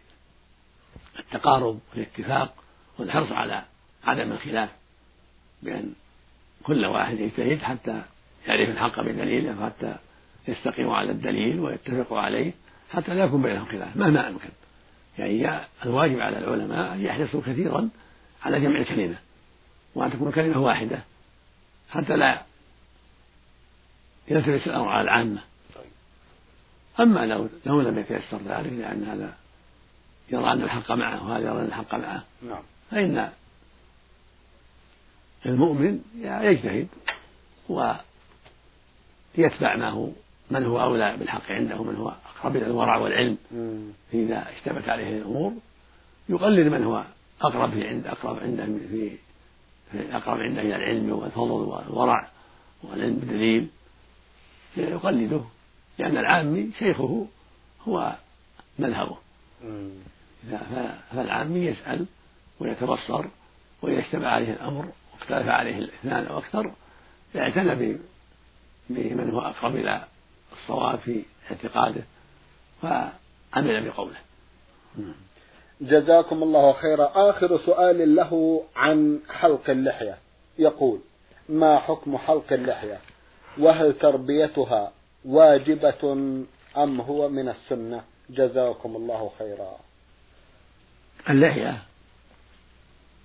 التقارب 1.18 1.80
والاتفاق 1.92 2.54
والحرص 2.98 3.32
على 3.32 3.62
عدم 4.04 4.32
الخلاف 4.32 4.68
بأن 5.62 5.92
كل 6.62 6.86
واحد 6.86 7.20
يجتهد 7.20 7.62
حتى 7.62 8.02
يعرف 8.46 8.68
الحق 8.68 9.00
بدليله 9.00 9.66
حتى 9.66 9.96
يستقيموا 10.48 10.96
على 10.96 11.10
الدليل 11.10 11.60
ويتفقوا 11.60 12.20
عليه 12.20 12.52
حتى 12.92 13.14
لا 13.14 13.24
يكون 13.24 13.42
بينهم 13.42 13.64
خلاف 13.64 13.96
مهما 13.96 14.28
أمكن. 14.28 14.48
يعني 15.18 15.60
الواجب 15.84 16.20
على 16.20 16.38
العلماء 16.38 16.92
أن 16.92 17.04
يحرصوا 17.04 17.40
كثيرا 17.40 17.88
على 18.42 18.60
جمع 18.60 18.78
الكلمة 18.78 19.16
وأن 19.94 20.12
تكون 20.12 20.32
كلمة 20.32 20.58
واحدة 20.58 21.04
حتى 21.90 22.16
لا 22.16 22.42
يلتبس 24.28 24.66
الأمر 24.66 24.88
على 24.88 25.04
العامة. 25.04 25.40
أما 27.00 27.26
لو 27.26 27.48
لو 27.66 27.80
لم 27.80 27.98
يتيسر 27.98 28.38
ذلك 28.48 28.72
لأن 28.72 29.04
هذا 29.04 29.34
يرى 30.30 30.52
أن 30.52 30.62
الحق 30.62 30.92
معه 30.92 31.28
وهذا 31.28 31.46
يرى 31.46 31.60
أن 31.60 31.64
الحق 31.64 31.94
معه. 31.94 32.24
نعم. 32.42 32.62
فإن 32.90 33.30
المؤمن 35.46 36.00
يجتهد 36.14 36.88
ويتبع 39.38 39.76
ما 39.76 39.90
هو 39.90 40.08
من 40.50 40.64
هو 40.64 40.82
أولى 40.82 41.16
بالحق 41.16 41.50
عنده 41.50 41.82
من 41.82 41.96
هو 41.96 42.12
أقرب 42.36 42.56
إلى 42.56 42.66
الورع 42.66 42.96
والعلم 42.96 43.36
إذا 44.14 44.50
اشتبت 44.50 44.88
عليه 44.88 45.18
الأمور 45.18 45.52
يقلد 46.28 46.68
من 46.68 46.84
هو 46.84 47.04
أقرب 47.42 47.70
في 47.70 47.88
عند 47.88 48.06
أقرب 48.06 48.38
عنده 48.38 48.64
في, 48.64 49.16
في 49.92 50.16
أقرب 50.16 50.40
عنده 50.40 50.60
إلى 50.60 50.76
العلم 50.76 51.12
والفضل 51.12 51.50
والورع 51.50 52.28
والعلم 52.82 53.14
بالدليل. 53.14 53.68
يقلده 54.76 55.40
لأن 55.98 56.16
العامي 56.16 56.70
شيخه 56.78 57.26
هو 57.88 58.16
مذهبه. 58.78 59.16
فالعامي 61.12 61.60
يسأل 61.60 62.06
ويتبصر 62.60 63.24
وإذا 63.82 64.00
اشتبه 64.00 64.28
عليه 64.28 64.52
الأمر 64.52 64.88
واختلف 65.12 65.48
عليه 65.48 65.78
الاثنان 65.78 66.26
أو 66.26 66.38
أكثر 66.38 66.72
اعتنى 67.36 67.98
بمن 68.88 69.30
هو 69.30 69.40
أقرب 69.40 69.76
إلى 69.76 70.04
الصواب 70.52 70.98
في 70.98 71.22
اعتقاده 71.50 72.02
فعمل 72.82 73.88
بقوله. 73.88 74.16
جزاكم 75.80 76.42
الله 76.42 76.72
خيرا. 76.72 77.10
آخر 77.14 77.58
سؤال 77.66 78.14
له 78.14 78.62
عن 78.76 79.20
حلق 79.30 79.70
اللحية. 79.70 80.18
يقول 80.58 81.00
ما 81.48 81.78
حكم 81.78 82.18
حلق 82.18 82.52
اللحية؟ 82.52 83.00
وهل 83.58 83.98
تربيتها 83.98 84.92
واجبة 85.24 86.12
أم 86.76 87.00
هو 87.00 87.28
من 87.28 87.48
السنة؟ 87.48 88.04
جزاكم 88.30 88.96
الله 88.96 89.30
خيرا. 89.38 89.76
اللحية 91.30 91.82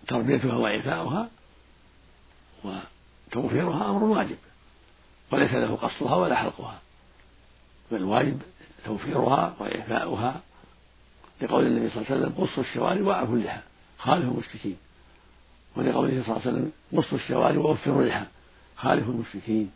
تربيتها 0.07 0.55
وإعفاؤها 0.55 1.29
وتوفيرها 2.63 3.89
أمر 3.89 4.03
واجب 4.03 4.37
وليس 5.31 5.53
له 5.53 5.75
قصها 5.75 6.15
ولا 6.15 6.35
حلقها 6.35 6.79
بل 7.91 8.03
واجب 8.03 8.41
توفيرها 8.85 9.55
وإعفاؤها 9.59 10.41
لقول 11.41 11.65
النبي 11.67 11.89
صلى 11.89 12.01
الله 12.01 12.11
عليه 12.11 12.21
وسلم 12.21 12.45
قصوا 12.45 12.63
الشوارب 12.63 13.05
وأعفوا 13.05 13.35
اللحى. 13.35 13.61
خالفوا 13.97 14.33
المشركين. 14.33 14.77
ولقوله 15.75 16.23
صلى 16.23 16.37
الله 16.37 16.41
عليه 16.45 16.51
وسلم 16.51 16.71
قصوا 16.97 17.17
الشوارب 17.17 17.57
ووفروا 17.57 18.01
اللحى. 18.01 18.25
خالفوا 18.77 19.13
المشركين. 19.13 19.71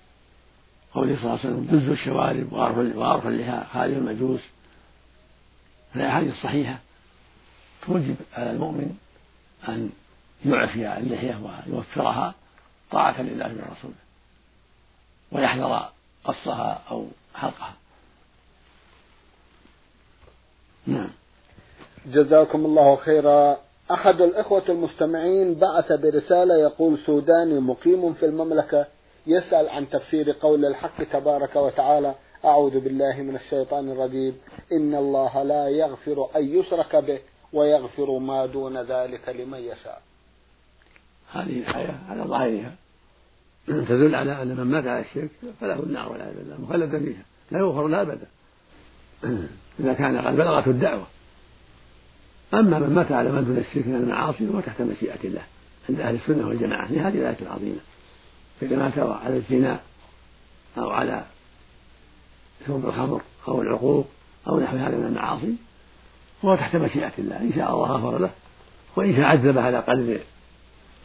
قوله 0.94 1.16
صلى 1.16 1.24
الله 1.24 1.40
عليه 1.40 1.40
وسلم 1.40 1.68
جزوا 1.72 1.94
الشوارب 1.94 2.54
وأرفوا 2.54 3.30
اللحى. 3.30 3.64
خالفوا 3.74 4.02
المجوس. 4.02 4.42
الأحاديث 5.96 6.34
الصحيحة 6.34 6.80
توجب 7.88 8.16
على 8.34 8.52
المؤمن 8.52 8.96
أن 9.70 9.90
يعفي 10.46 10.98
اللحية 10.98 11.40
ويوفرها 11.68 12.34
طاعة 12.92 13.22
لله 13.22 13.46
ورسوله 13.46 13.96
ويحذر 15.32 15.90
قصها 16.24 16.82
أو 16.92 17.08
حلقها. 17.36 17.74
نعم. 20.88 21.10
جزاكم 22.06 22.66
الله 22.66 22.96
خيرا. 22.96 23.58
أحد 23.92 24.22
الإخوة 24.22 24.64
المستمعين 24.70 25.56
بعث 25.56 25.92
برسالة 25.92 26.56
يقول 26.56 27.00
سوداني 27.06 27.60
مقيم 27.60 28.14
في 28.14 28.26
المملكة. 28.26 28.86
يسأل 29.28 29.70
عن 29.70 29.90
تفسير 29.90 30.32
قول 30.32 30.66
الحق 30.66 31.04
تبارك 31.04 31.56
وتعالى 31.56 32.16
أعوذ 32.46 32.80
بالله 32.80 33.22
من 33.22 33.36
الشيطان 33.36 33.92
الرجيم. 33.92 34.38
إن 34.72 34.96
الله 34.96 35.44
لا 35.44 35.68
يغفر 35.68 36.30
أن 36.36 36.60
يشرك 36.60 36.96
به. 36.96 37.20
ويغفر 37.54 38.20
ما 38.20 38.46
دون 38.46 38.78
ذلك 38.78 39.30
لمن 39.30 39.60
يشاء. 39.60 40.02
هذه 41.32 41.60
الآية 41.60 42.00
على 42.10 42.22
ظاهرها. 42.22 42.76
تدل 43.68 44.16
على 44.16 44.42
أن 44.42 44.48
من 44.48 44.64
مات 44.64 44.88
على 44.88 45.00
الشرك 45.00 45.30
فله 45.62 45.80
النار 45.80 46.12
والعياذ 46.12 46.36
بالله 46.36 46.62
مخلدا 46.62 47.00
فيها. 47.00 47.24
لا 47.52 47.60
يغفر 47.60 47.88
لا 47.88 48.02
أبدا. 48.02 48.28
إذا 49.80 49.94
كان 49.94 50.18
قد 50.18 50.36
بلغته 50.36 50.72
الدعوة. 50.72 51.08
أما 52.54 52.80
من 52.80 52.96
مات 52.96 53.12
على 53.12 53.32
ما 53.32 53.42
دون 53.42 53.58
الشرك 53.58 53.88
من 53.88 53.96
المعاصي 53.96 54.48
فهو 54.48 54.60
تحت 54.60 54.82
مشيئة 54.82 55.24
الله 55.24 55.44
عند 55.90 56.00
أهل 56.00 56.16
السنة 56.16 56.48
والجماعة 56.48 56.88
في 56.88 57.00
هذه 57.00 57.18
الآية 57.18 57.38
العظيمة. 57.42 57.80
فإذا 58.62 58.76
مات 58.76 59.00
على 59.00 59.38
الزنا 59.38 59.80
أو 60.78 60.90
على 60.90 61.26
شرب 62.68 62.86
الخمر 62.86 63.22
أو 63.48 63.62
العقوق 63.62 64.08
أو 64.48 64.60
نحو 64.60 64.78
هذا 64.78 64.98
من 64.98 65.06
المعاصي 65.06 65.56
فهو 66.46 66.56
تحت 66.56 66.76
مشيئة 66.76 67.12
الله. 67.18 67.38
إن 67.38 67.52
شاء 67.56 67.74
الله 67.74 67.92
غفر 67.92 68.18
له 68.18 68.30
وإن 68.96 69.16
شاء 69.16 69.26
عذبه 69.26 69.62
على 69.62 69.80
قدر 69.80 70.20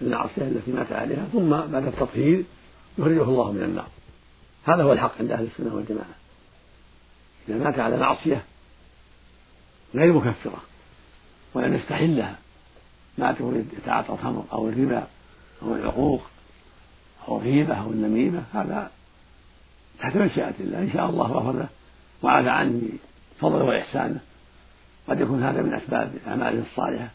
المعصية 0.03 0.42
التي 0.42 0.70
مات 0.72 0.92
عليها 0.92 1.24
ثم 1.33 1.50
بعد 1.50 1.87
التطهير 1.87 2.44
يخرجه 2.98 3.22
الله 3.22 3.53
من 3.53 3.62
النار. 3.62 3.87
هذا 4.64 4.83
هو 4.83 4.92
الحق 4.92 5.12
عند 5.20 5.33
أهل 5.33 5.44
السنة 5.44 5.74
والجماعة. 5.74 6.14
إذا 7.48 7.59
مات 7.59 7.79
على 7.79 7.96
معصية 7.96 8.44
غير 9.94 10.12
مكفرة 10.12 10.62
ولم 11.55 11.74
يستحلها 11.74 12.38
مات 13.18 13.37
يتعاطى 13.79 14.12
الخمر 14.12 14.44
أو 14.53 14.68
الربا 14.68 15.07
أو 15.62 15.74
العقوق 15.74 16.22
أو 17.29 17.37
الغيبة 17.38 17.74
أو 17.74 17.90
النميمة 17.90 18.42
هذا 18.53 18.90
تحت 20.00 20.16
مشيئة 20.16 20.55
الله. 20.61 20.79
إن 20.79 20.90
شاء 20.92 21.11
الله 21.11 21.26
غفر 21.26 21.53
له 21.53 21.68
وعفى 22.22 22.48
عنه 22.48 22.83
بفضله 23.38 23.64
وإحسانه. 23.64 24.20
قد 25.11 25.20
يكون 25.20 25.42
هذا 25.42 25.62
من 25.62 25.75
أسباب 25.75 26.12
أعماله 26.27 26.62
الصالحة. 26.62 27.09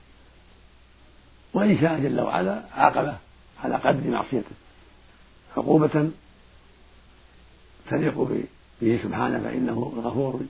وإن 1.53 1.77
شاء 1.81 1.99
جل 1.99 2.21
وعلا 2.21 2.61
عاقبة 2.73 3.17
على 3.63 3.75
قدر 3.75 4.09
معصيته. 4.09 4.55
عقوبة 5.57 6.09
تليق 7.89 8.45
به 8.81 8.99
سبحانه 9.03 9.39
فإنه 9.43 9.93
الغفور 9.95 10.41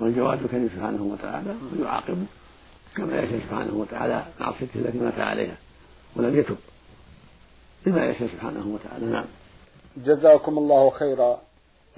والجواد 0.00 0.42
الكريم 0.42 0.68
سبحانه 0.68 1.02
وتعالى 1.02 1.54
ويعاقبه 1.72 2.26
كما 2.96 3.18
يشاء 3.18 3.40
سبحانه 3.40 3.74
وتعالى 3.74 4.26
معصيته 4.40 4.78
التي 4.78 4.98
مات 4.98 5.18
عليها 5.18 5.56
ولم 6.16 6.38
يتب 6.38 6.56
بما 7.86 8.06
يشاء 8.06 8.28
سبحانه 8.28 8.66
وتعالى. 8.66 9.06
نعم. 9.06 9.24
جزاكم 9.96 10.58
الله 10.58 10.90
خيرا. 10.90 11.38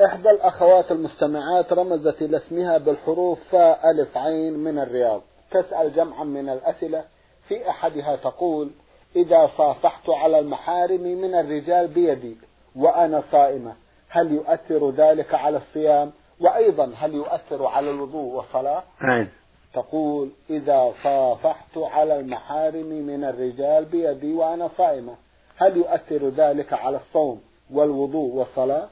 إحدى 0.05 0.31
الأخوات 0.31 0.93
المستمعات 0.93 1.73
رمزت 1.73 2.23
إلى 2.23 2.37
اسمها 2.37 2.79
بالحروف 2.79 3.39
فاء 3.51 3.91
ألف 3.91 4.17
عين 4.17 4.59
من 4.59 4.79
الرياض. 4.79 5.23
تسأل 5.51 5.95
جمعا 5.95 6.25
من 6.25 6.49
الأسئلة. 6.49 7.05
في 7.49 7.71
أحدها 7.71 8.17
تقول 8.17 8.71
إذا 9.17 9.51
صافحت 9.57 10.09
على 10.09 10.39
المحارم 10.39 11.03
من 11.03 11.35
الرجال 11.35 11.89
بيدي 11.89 12.37
وأنا 12.77 13.23
صائمة 13.33 13.75
هل 14.09 14.33
يؤثر 14.33 14.91
ذلك 14.91 15.35
على 15.35 15.57
الصيام؟ 15.57 16.13
وأيضا 16.41 16.93
هل 16.97 17.15
يؤثر 17.15 17.67
على 17.67 17.91
الوضوء 17.91 18.35
والصلاة؟ 18.35 18.83
أين 19.05 19.29
تقول 19.75 20.31
إذا 20.51 20.93
صافحت 21.03 21.79
على 21.79 22.21
المحارم 22.21 22.87
من 22.87 23.25
الرجال 23.25 23.85
بيدي 23.85 24.33
وأنا 24.35 24.71
صائمة 24.79 25.15
هل 25.57 25.77
يؤثر 25.77 26.29
ذلك 26.29 26.73
على 26.73 26.97
الصوم 26.97 27.41
والوضوء 27.73 28.35
والصلاة؟ 28.35 28.89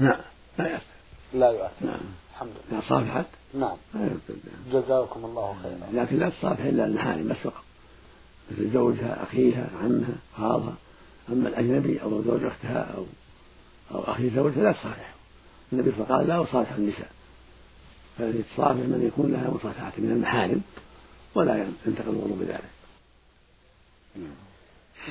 لا 0.00 0.20
لا 0.58 0.68
يؤثر. 0.68 0.84
لا 1.34 1.50
يؤثر. 1.50 1.86
نعم. 1.86 2.00
الحمد 2.30 2.50
لله. 2.50 2.78
إذا 2.78 2.88
صافحت؟ 2.88 3.26
نعم. 3.54 3.76
لا 3.94 4.04
يؤثر. 4.04 4.34
جزاكم 4.72 5.24
الله 5.24 5.56
خيرا. 5.62 6.04
لكن 6.04 6.18
لا 6.18 6.28
تصافح 6.28 6.64
إلا 6.64 6.84
المحارم 6.84 7.28
بس 7.28 7.36
فقط. 7.36 7.64
مثل 8.50 8.72
زوجها 8.72 9.22
أخيها 9.22 9.70
عمها 9.82 10.14
خالها. 10.36 10.74
أما 11.28 11.48
الأجنبي 11.48 12.02
أو 12.02 12.22
زوج 12.22 12.44
أختها 12.44 12.94
أو 12.96 13.04
أو 13.94 14.12
أخي 14.12 14.30
زوجها 14.30 14.62
لا 14.62 14.72
تصافحه. 14.72 15.14
النبي 15.72 15.90
صلى 15.90 16.00
الله 16.00 16.14
عليه 16.14 16.24
وسلم 16.24 16.36
قال 16.36 16.46
لا 16.46 16.50
أصافح 16.50 16.72
النساء. 16.72 17.10
فالتي 18.18 18.42
تصافح 18.42 18.72
من 18.72 19.04
يكون 19.06 19.32
لها 19.32 19.50
مصافحة 19.50 19.92
من 19.98 20.10
المحارم 20.10 20.62
ولا 21.34 21.66
ينتقل 21.86 22.08
الوضوء 22.08 22.38
بذلك. 22.40 22.70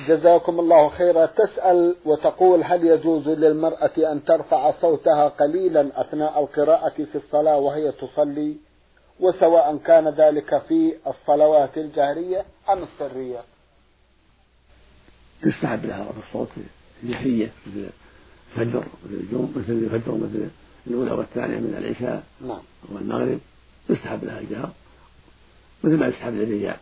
جزاكم 0.08 0.60
الله 0.60 0.88
خيرا. 0.88 1.26
تسأل 1.26 1.96
وتقول 2.04 2.64
هل 2.64 2.84
يجوز 2.84 3.28
للمرأة 3.28 4.12
أن 4.12 4.24
ترفع 4.24 4.70
صوتها 4.80 5.28
قليلا 5.28 6.00
أثناء 6.00 6.40
القراءة 6.40 7.04
في 7.04 7.14
الصلاة 7.14 7.58
وهي 7.58 7.92
تصلي؟ 7.92 8.56
وسواء 9.20 9.76
كان 9.76 10.08
ذلك 10.08 10.62
في 10.68 10.94
الصلوات 11.06 11.78
الجهرية 11.78 12.44
أم 12.68 12.82
السرية؟ 12.82 13.40
يستحب 15.46 15.84
لها 15.84 16.02
رفع 16.02 16.18
الصوت 16.28 16.48
الجهرية 17.02 17.52
مثل 17.66 17.90
الفجر 18.56 18.84
مثل 19.04 19.14
الجم 19.14 19.48
مثل 19.56 19.72
الفجر 19.72 20.14
مثل 20.14 20.48
الأولى 20.86 21.10
والثانية 21.10 21.56
من 21.58 21.74
العشاء 21.78 22.22
نعم. 22.40 22.60
والمغرب. 22.92 23.38
يستحب 23.90 24.24
لها 24.24 24.38
الجهر 24.38 24.70
مثل 25.84 25.96
ما 25.96 26.06
يستحب 26.06 26.32
للرجال. 26.32 26.76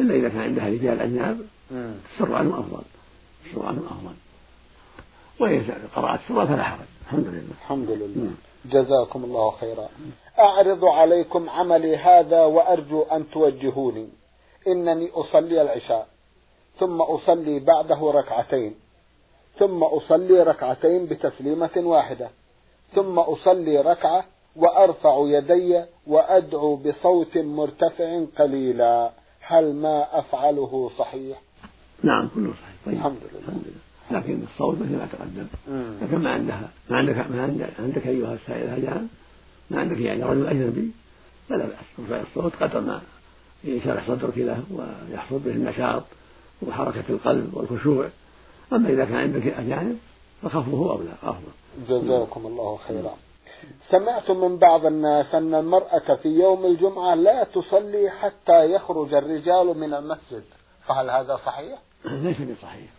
إلا 0.00 0.14
إذا 0.14 0.28
كان 0.28 0.40
عندها 0.40 0.68
رجال 0.68 1.00
أجناب 1.00 1.38
السر 1.70 2.34
عنهم 2.34 2.52
أفضل 2.52 2.82
السر 3.46 3.66
عنهم 3.66 3.86
أفضل 3.86 4.14
وإذا 5.40 5.78
قرأت 5.96 6.20
سورة 6.28 6.44
فلا 6.44 6.62
حرج. 6.62 6.86
الحمد 7.02 7.26
لله. 7.26 7.50
الحمد 7.50 7.90
لله. 7.90 8.30
جزاكم 8.64 9.24
الله 9.24 9.50
خيرا. 9.50 9.88
أعرض 10.38 10.84
عليكم 10.84 11.50
عملي 11.50 11.96
هذا 11.96 12.40
وأرجو 12.42 13.02
أن 13.02 13.30
توجهوني. 13.30 14.08
إنني 14.66 15.10
أصلي 15.10 15.62
العشاء. 15.62 16.08
ثم 16.78 17.02
أصلي 17.02 17.60
بعده 17.60 18.10
ركعتين. 18.14 18.74
ثم 19.58 19.82
أصلي 19.82 20.42
ركعتين 20.42 21.06
بتسليمة 21.06 21.76
واحدة. 21.76 22.30
ثم 22.94 23.18
أصلي 23.18 23.80
ركعة 23.80 24.24
وأرفع 24.56 25.18
يدي 25.26 25.84
وأدعو 26.06 26.76
بصوت 26.76 27.38
مرتفع 27.38 28.24
قليلا. 28.38 29.10
هل 29.40 29.74
ما 29.74 30.18
أفعله 30.18 30.90
صحيح؟ 30.98 31.42
نعم 32.02 32.28
كله 32.34 32.52
صحيح. 32.52 32.74
طيب. 32.86 32.94
الحمد 32.94 33.16
لله. 33.32 33.40
الحمد 33.40 33.62
لله. 33.66 34.18
لكن 34.20 34.42
الصوت 34.52 34.78
مثل 34.78 34.92
ما 34.92 35.08
تقدم. 35.12 35.46
لكن 36.02 36.18
ما 36.18 36.30
عندها. 36.30 36.70
ما 36.90 36.96
عندك 36.96 37.16
ما 37.16 37.42
عندك, 37.78 38.06
أيها 38.06 38.34
السائل 38.34 38.70
هجان 38.70 39.08
ما 39.70 39.80
عندك 39.80 39.98
يعني 39.98 40.22
رجل 40.22 40.46
أجنبي. 40.46 40.90
فلا 41.48 41.64
بأس. 41.66 41.78
رفع 42.00 42.20
الصوت 42.20 42.52
قدر 42.60 42.80
ما 42.80 43.00
يشرح 43.64 44.08
صدرك 44.08 44.38
له 44.38 44.62
ويحصل 44.70 45.38
به 45.38 45.50
النشاط 45.50 46.02
وحركة 46.62 47.04
القلب 47.08 47.54
والخشوع. 47.54 48.08
أما 48.72 48.88
إذا 48.88 49.04
كان 49.04 49.16
عندك 49.16 49.46
أجانب 49.46 49.98
فخفضه 50.42 50.92
اولى 50.92 51.12
أفضل. 51.22 51.52
جزاكم 51.88 52.46
الله 52.46 52.78
خيرا. 52.88 53.14
سمعت 53.90 54.30
من 54.30 54.56
بعض 54.56 54.86
الناس 54.86 55.34
أن 55.34 55.54
المرأة 55.54 56.14
في 56.22 56.28
يوم 56.28 56.66
الجمعة 56.66 57.14
لا 57.14 57.44
تصلي 57.44 58.10
حتى 58.10 58.72
يخرج 58.72 59.14
الرجال 59.14 59.78
من 59.78 59.94
المسجد. 59.94 60.44
فهل 60.88 61.10
هذا 61.10 61.36
صحيح؟ 61.46 61.78
ليس 62.04 62.36
بصحيح. 62.36 62.90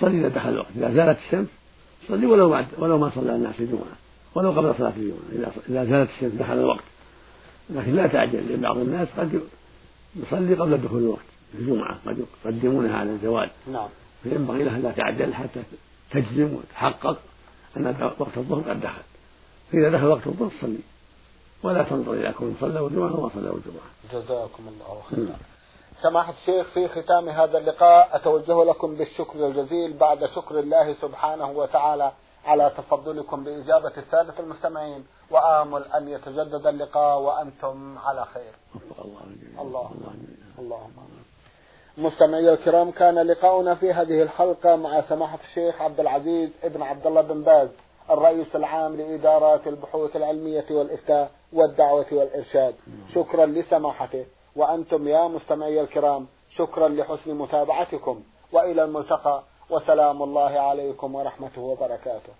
صلي 0.00 0.20
إذا 0.20 0.28
دخل 0.28 0.48
الوقت. 0.48 0.70
إذا 0.76 0.94
زالت 0.94 1.18
الشمس 1.18 1.48
صلي 2.08 2.26
ولو 2.26 2.50
بعد 2.50 2.66
ولو 2.78 2.98
ما 2.98 3.10
صلى 3.14 3.34
الناس 3.34 3.60
الجمعة. 3.60 3.96
ولو 4.34 4.50
قبل 4.50 4.74
صلاة 4.78 4.92
الجمعة. 4.96 5.18
إذا 5.32 5.52
إذا 5.68 5.84
زالت 5.84 6.10
الشمس 6.10 6.32
دخل 6.32 6.52
الوقت. 6.52 6.84
لكن 7.70 7.94
لا 7.94 8.06
تعجل 8.06 8.48
لأن 8.48 8.60
بعض 8.60 8.78
الناس 8.78 9.08
قد 9.18 9.40
يصلي 10.16 10.54
قبل 10.54 10.78
دخول 10.78 11.02
الوقت. 11.02 11.24
في 11.52 11.58
الجمعة 11.58 11.98
قد 12.06 12.24
يقدمونها 12.44 12.96
على 12.96 13.10
الزواج. 13.10 13.50
نعم. 13.72 13.88
فينبغي 14.22 14.64
لها 14.64 14.78
لا 14.78 14.90
تعجل 14.90 15.34
حتى 15.34 15.62
تجزم 16.10 16.54
وتحقق 16.54 17.18
أن 17.76 18.12
وقت 18.18 18.38
الظهر 18.38 18.70
قد 18.70 18.80
دخل. 18.80 19.02
فإذا 19.72 19.90
دخل 19.90 20.06
وقت 20.06 20.26
الظهر 20.26 20.50
صلي. 20.60 20.78
ولا 21.62 21.82
تنظر 21.82 22.12
إلى 22.12 22.32
كون 22.32 22.56
صلوا 22.60 22.88
الجمعة 22.88 23.20
وما 23.20 23.30
صلوا 23.34 23.56
الجمعة. 23.56 23.90
جزاكم 24.12 24.68
الله 24.68 25.02
خيرا. 25.10 25.36
سماحة 26.02 26.32
الشيخ 26.32 26.66
في 26.66 26.88
ختام 26.88 27.28
هذا 27.28 27.58
اللقاء 27.58 28.16
أتوجه 28.16 28.64
لكم 28.64 28.94
بالشكر 28.94 29.46
الجزيل 29.46 29.92
بعد 29.96 30.26
شكر 30.26 30.58
الله 30.58 30.94
سبحانه 30.94 31.50
وتعالى 31.50 32.12
على 32.44 32.72
تفضلكم 32.76 33.44
بإجابة 33.44 33.92
السادة 33.96 34.34
المستمعين 34.38 35.06
وآمل 35.30 35.84
أن 35.84 36.08
يتجدد 36.08 36.66
اللقاء 36.66 37.20
وأنتم 37.20 37.98
على 37.98 38.24
خير. 38.24 38.52
اللهم 39.60 40.16
اللهم 40.58 40.92
مستمعي 41.98 42.52
الكرام 42.52 42.90
كان 42.90 43.18
لقاؤنا 43.18 43.74
في 43.74 43.92
هذه 43.92 44.22
الحلقة 44.22 44.76
مع 44.76 45.00
سماحة 45.08 45.38
الشيخ 45.48 45.82
عبد 45.82 46.00
العزيز 46.00 46.50
ابن 46.64 46.82
عبد 46.82 47.06
الله 47.06 47.20
بن 47.20 47.42
باز 47.42 47.68
الرئيس 48.10 48.56
العام 48.56 48.96
لإدارات 48.96 49.66
البحوث 49.66 50.16
العلمية 50.16 50.64
والإفتاء 50.70 51.30
والدعوة 51.52 52.06
والإرشاد. 52.12 52.74
شكرا 53.14 53.46
لسماحته. 53.46 54.26
وأنتم 54.56 55.08
يا 55.08 55.28
مستمعي 55.28 55.80
الكرام 55.80 56.26
شكرا 56.56 56.88
لحسن 56.88 57.34
متابعتكم 57.34 58.22
وإلى 58.52 58.84
الملتقى 58.84 59.42
وسلام 59.70 60.22
الله 60.22 60.60
عليكم 60.60 61.14
ورحمته 61.14 61.60
وبركاته. 61.60 62.32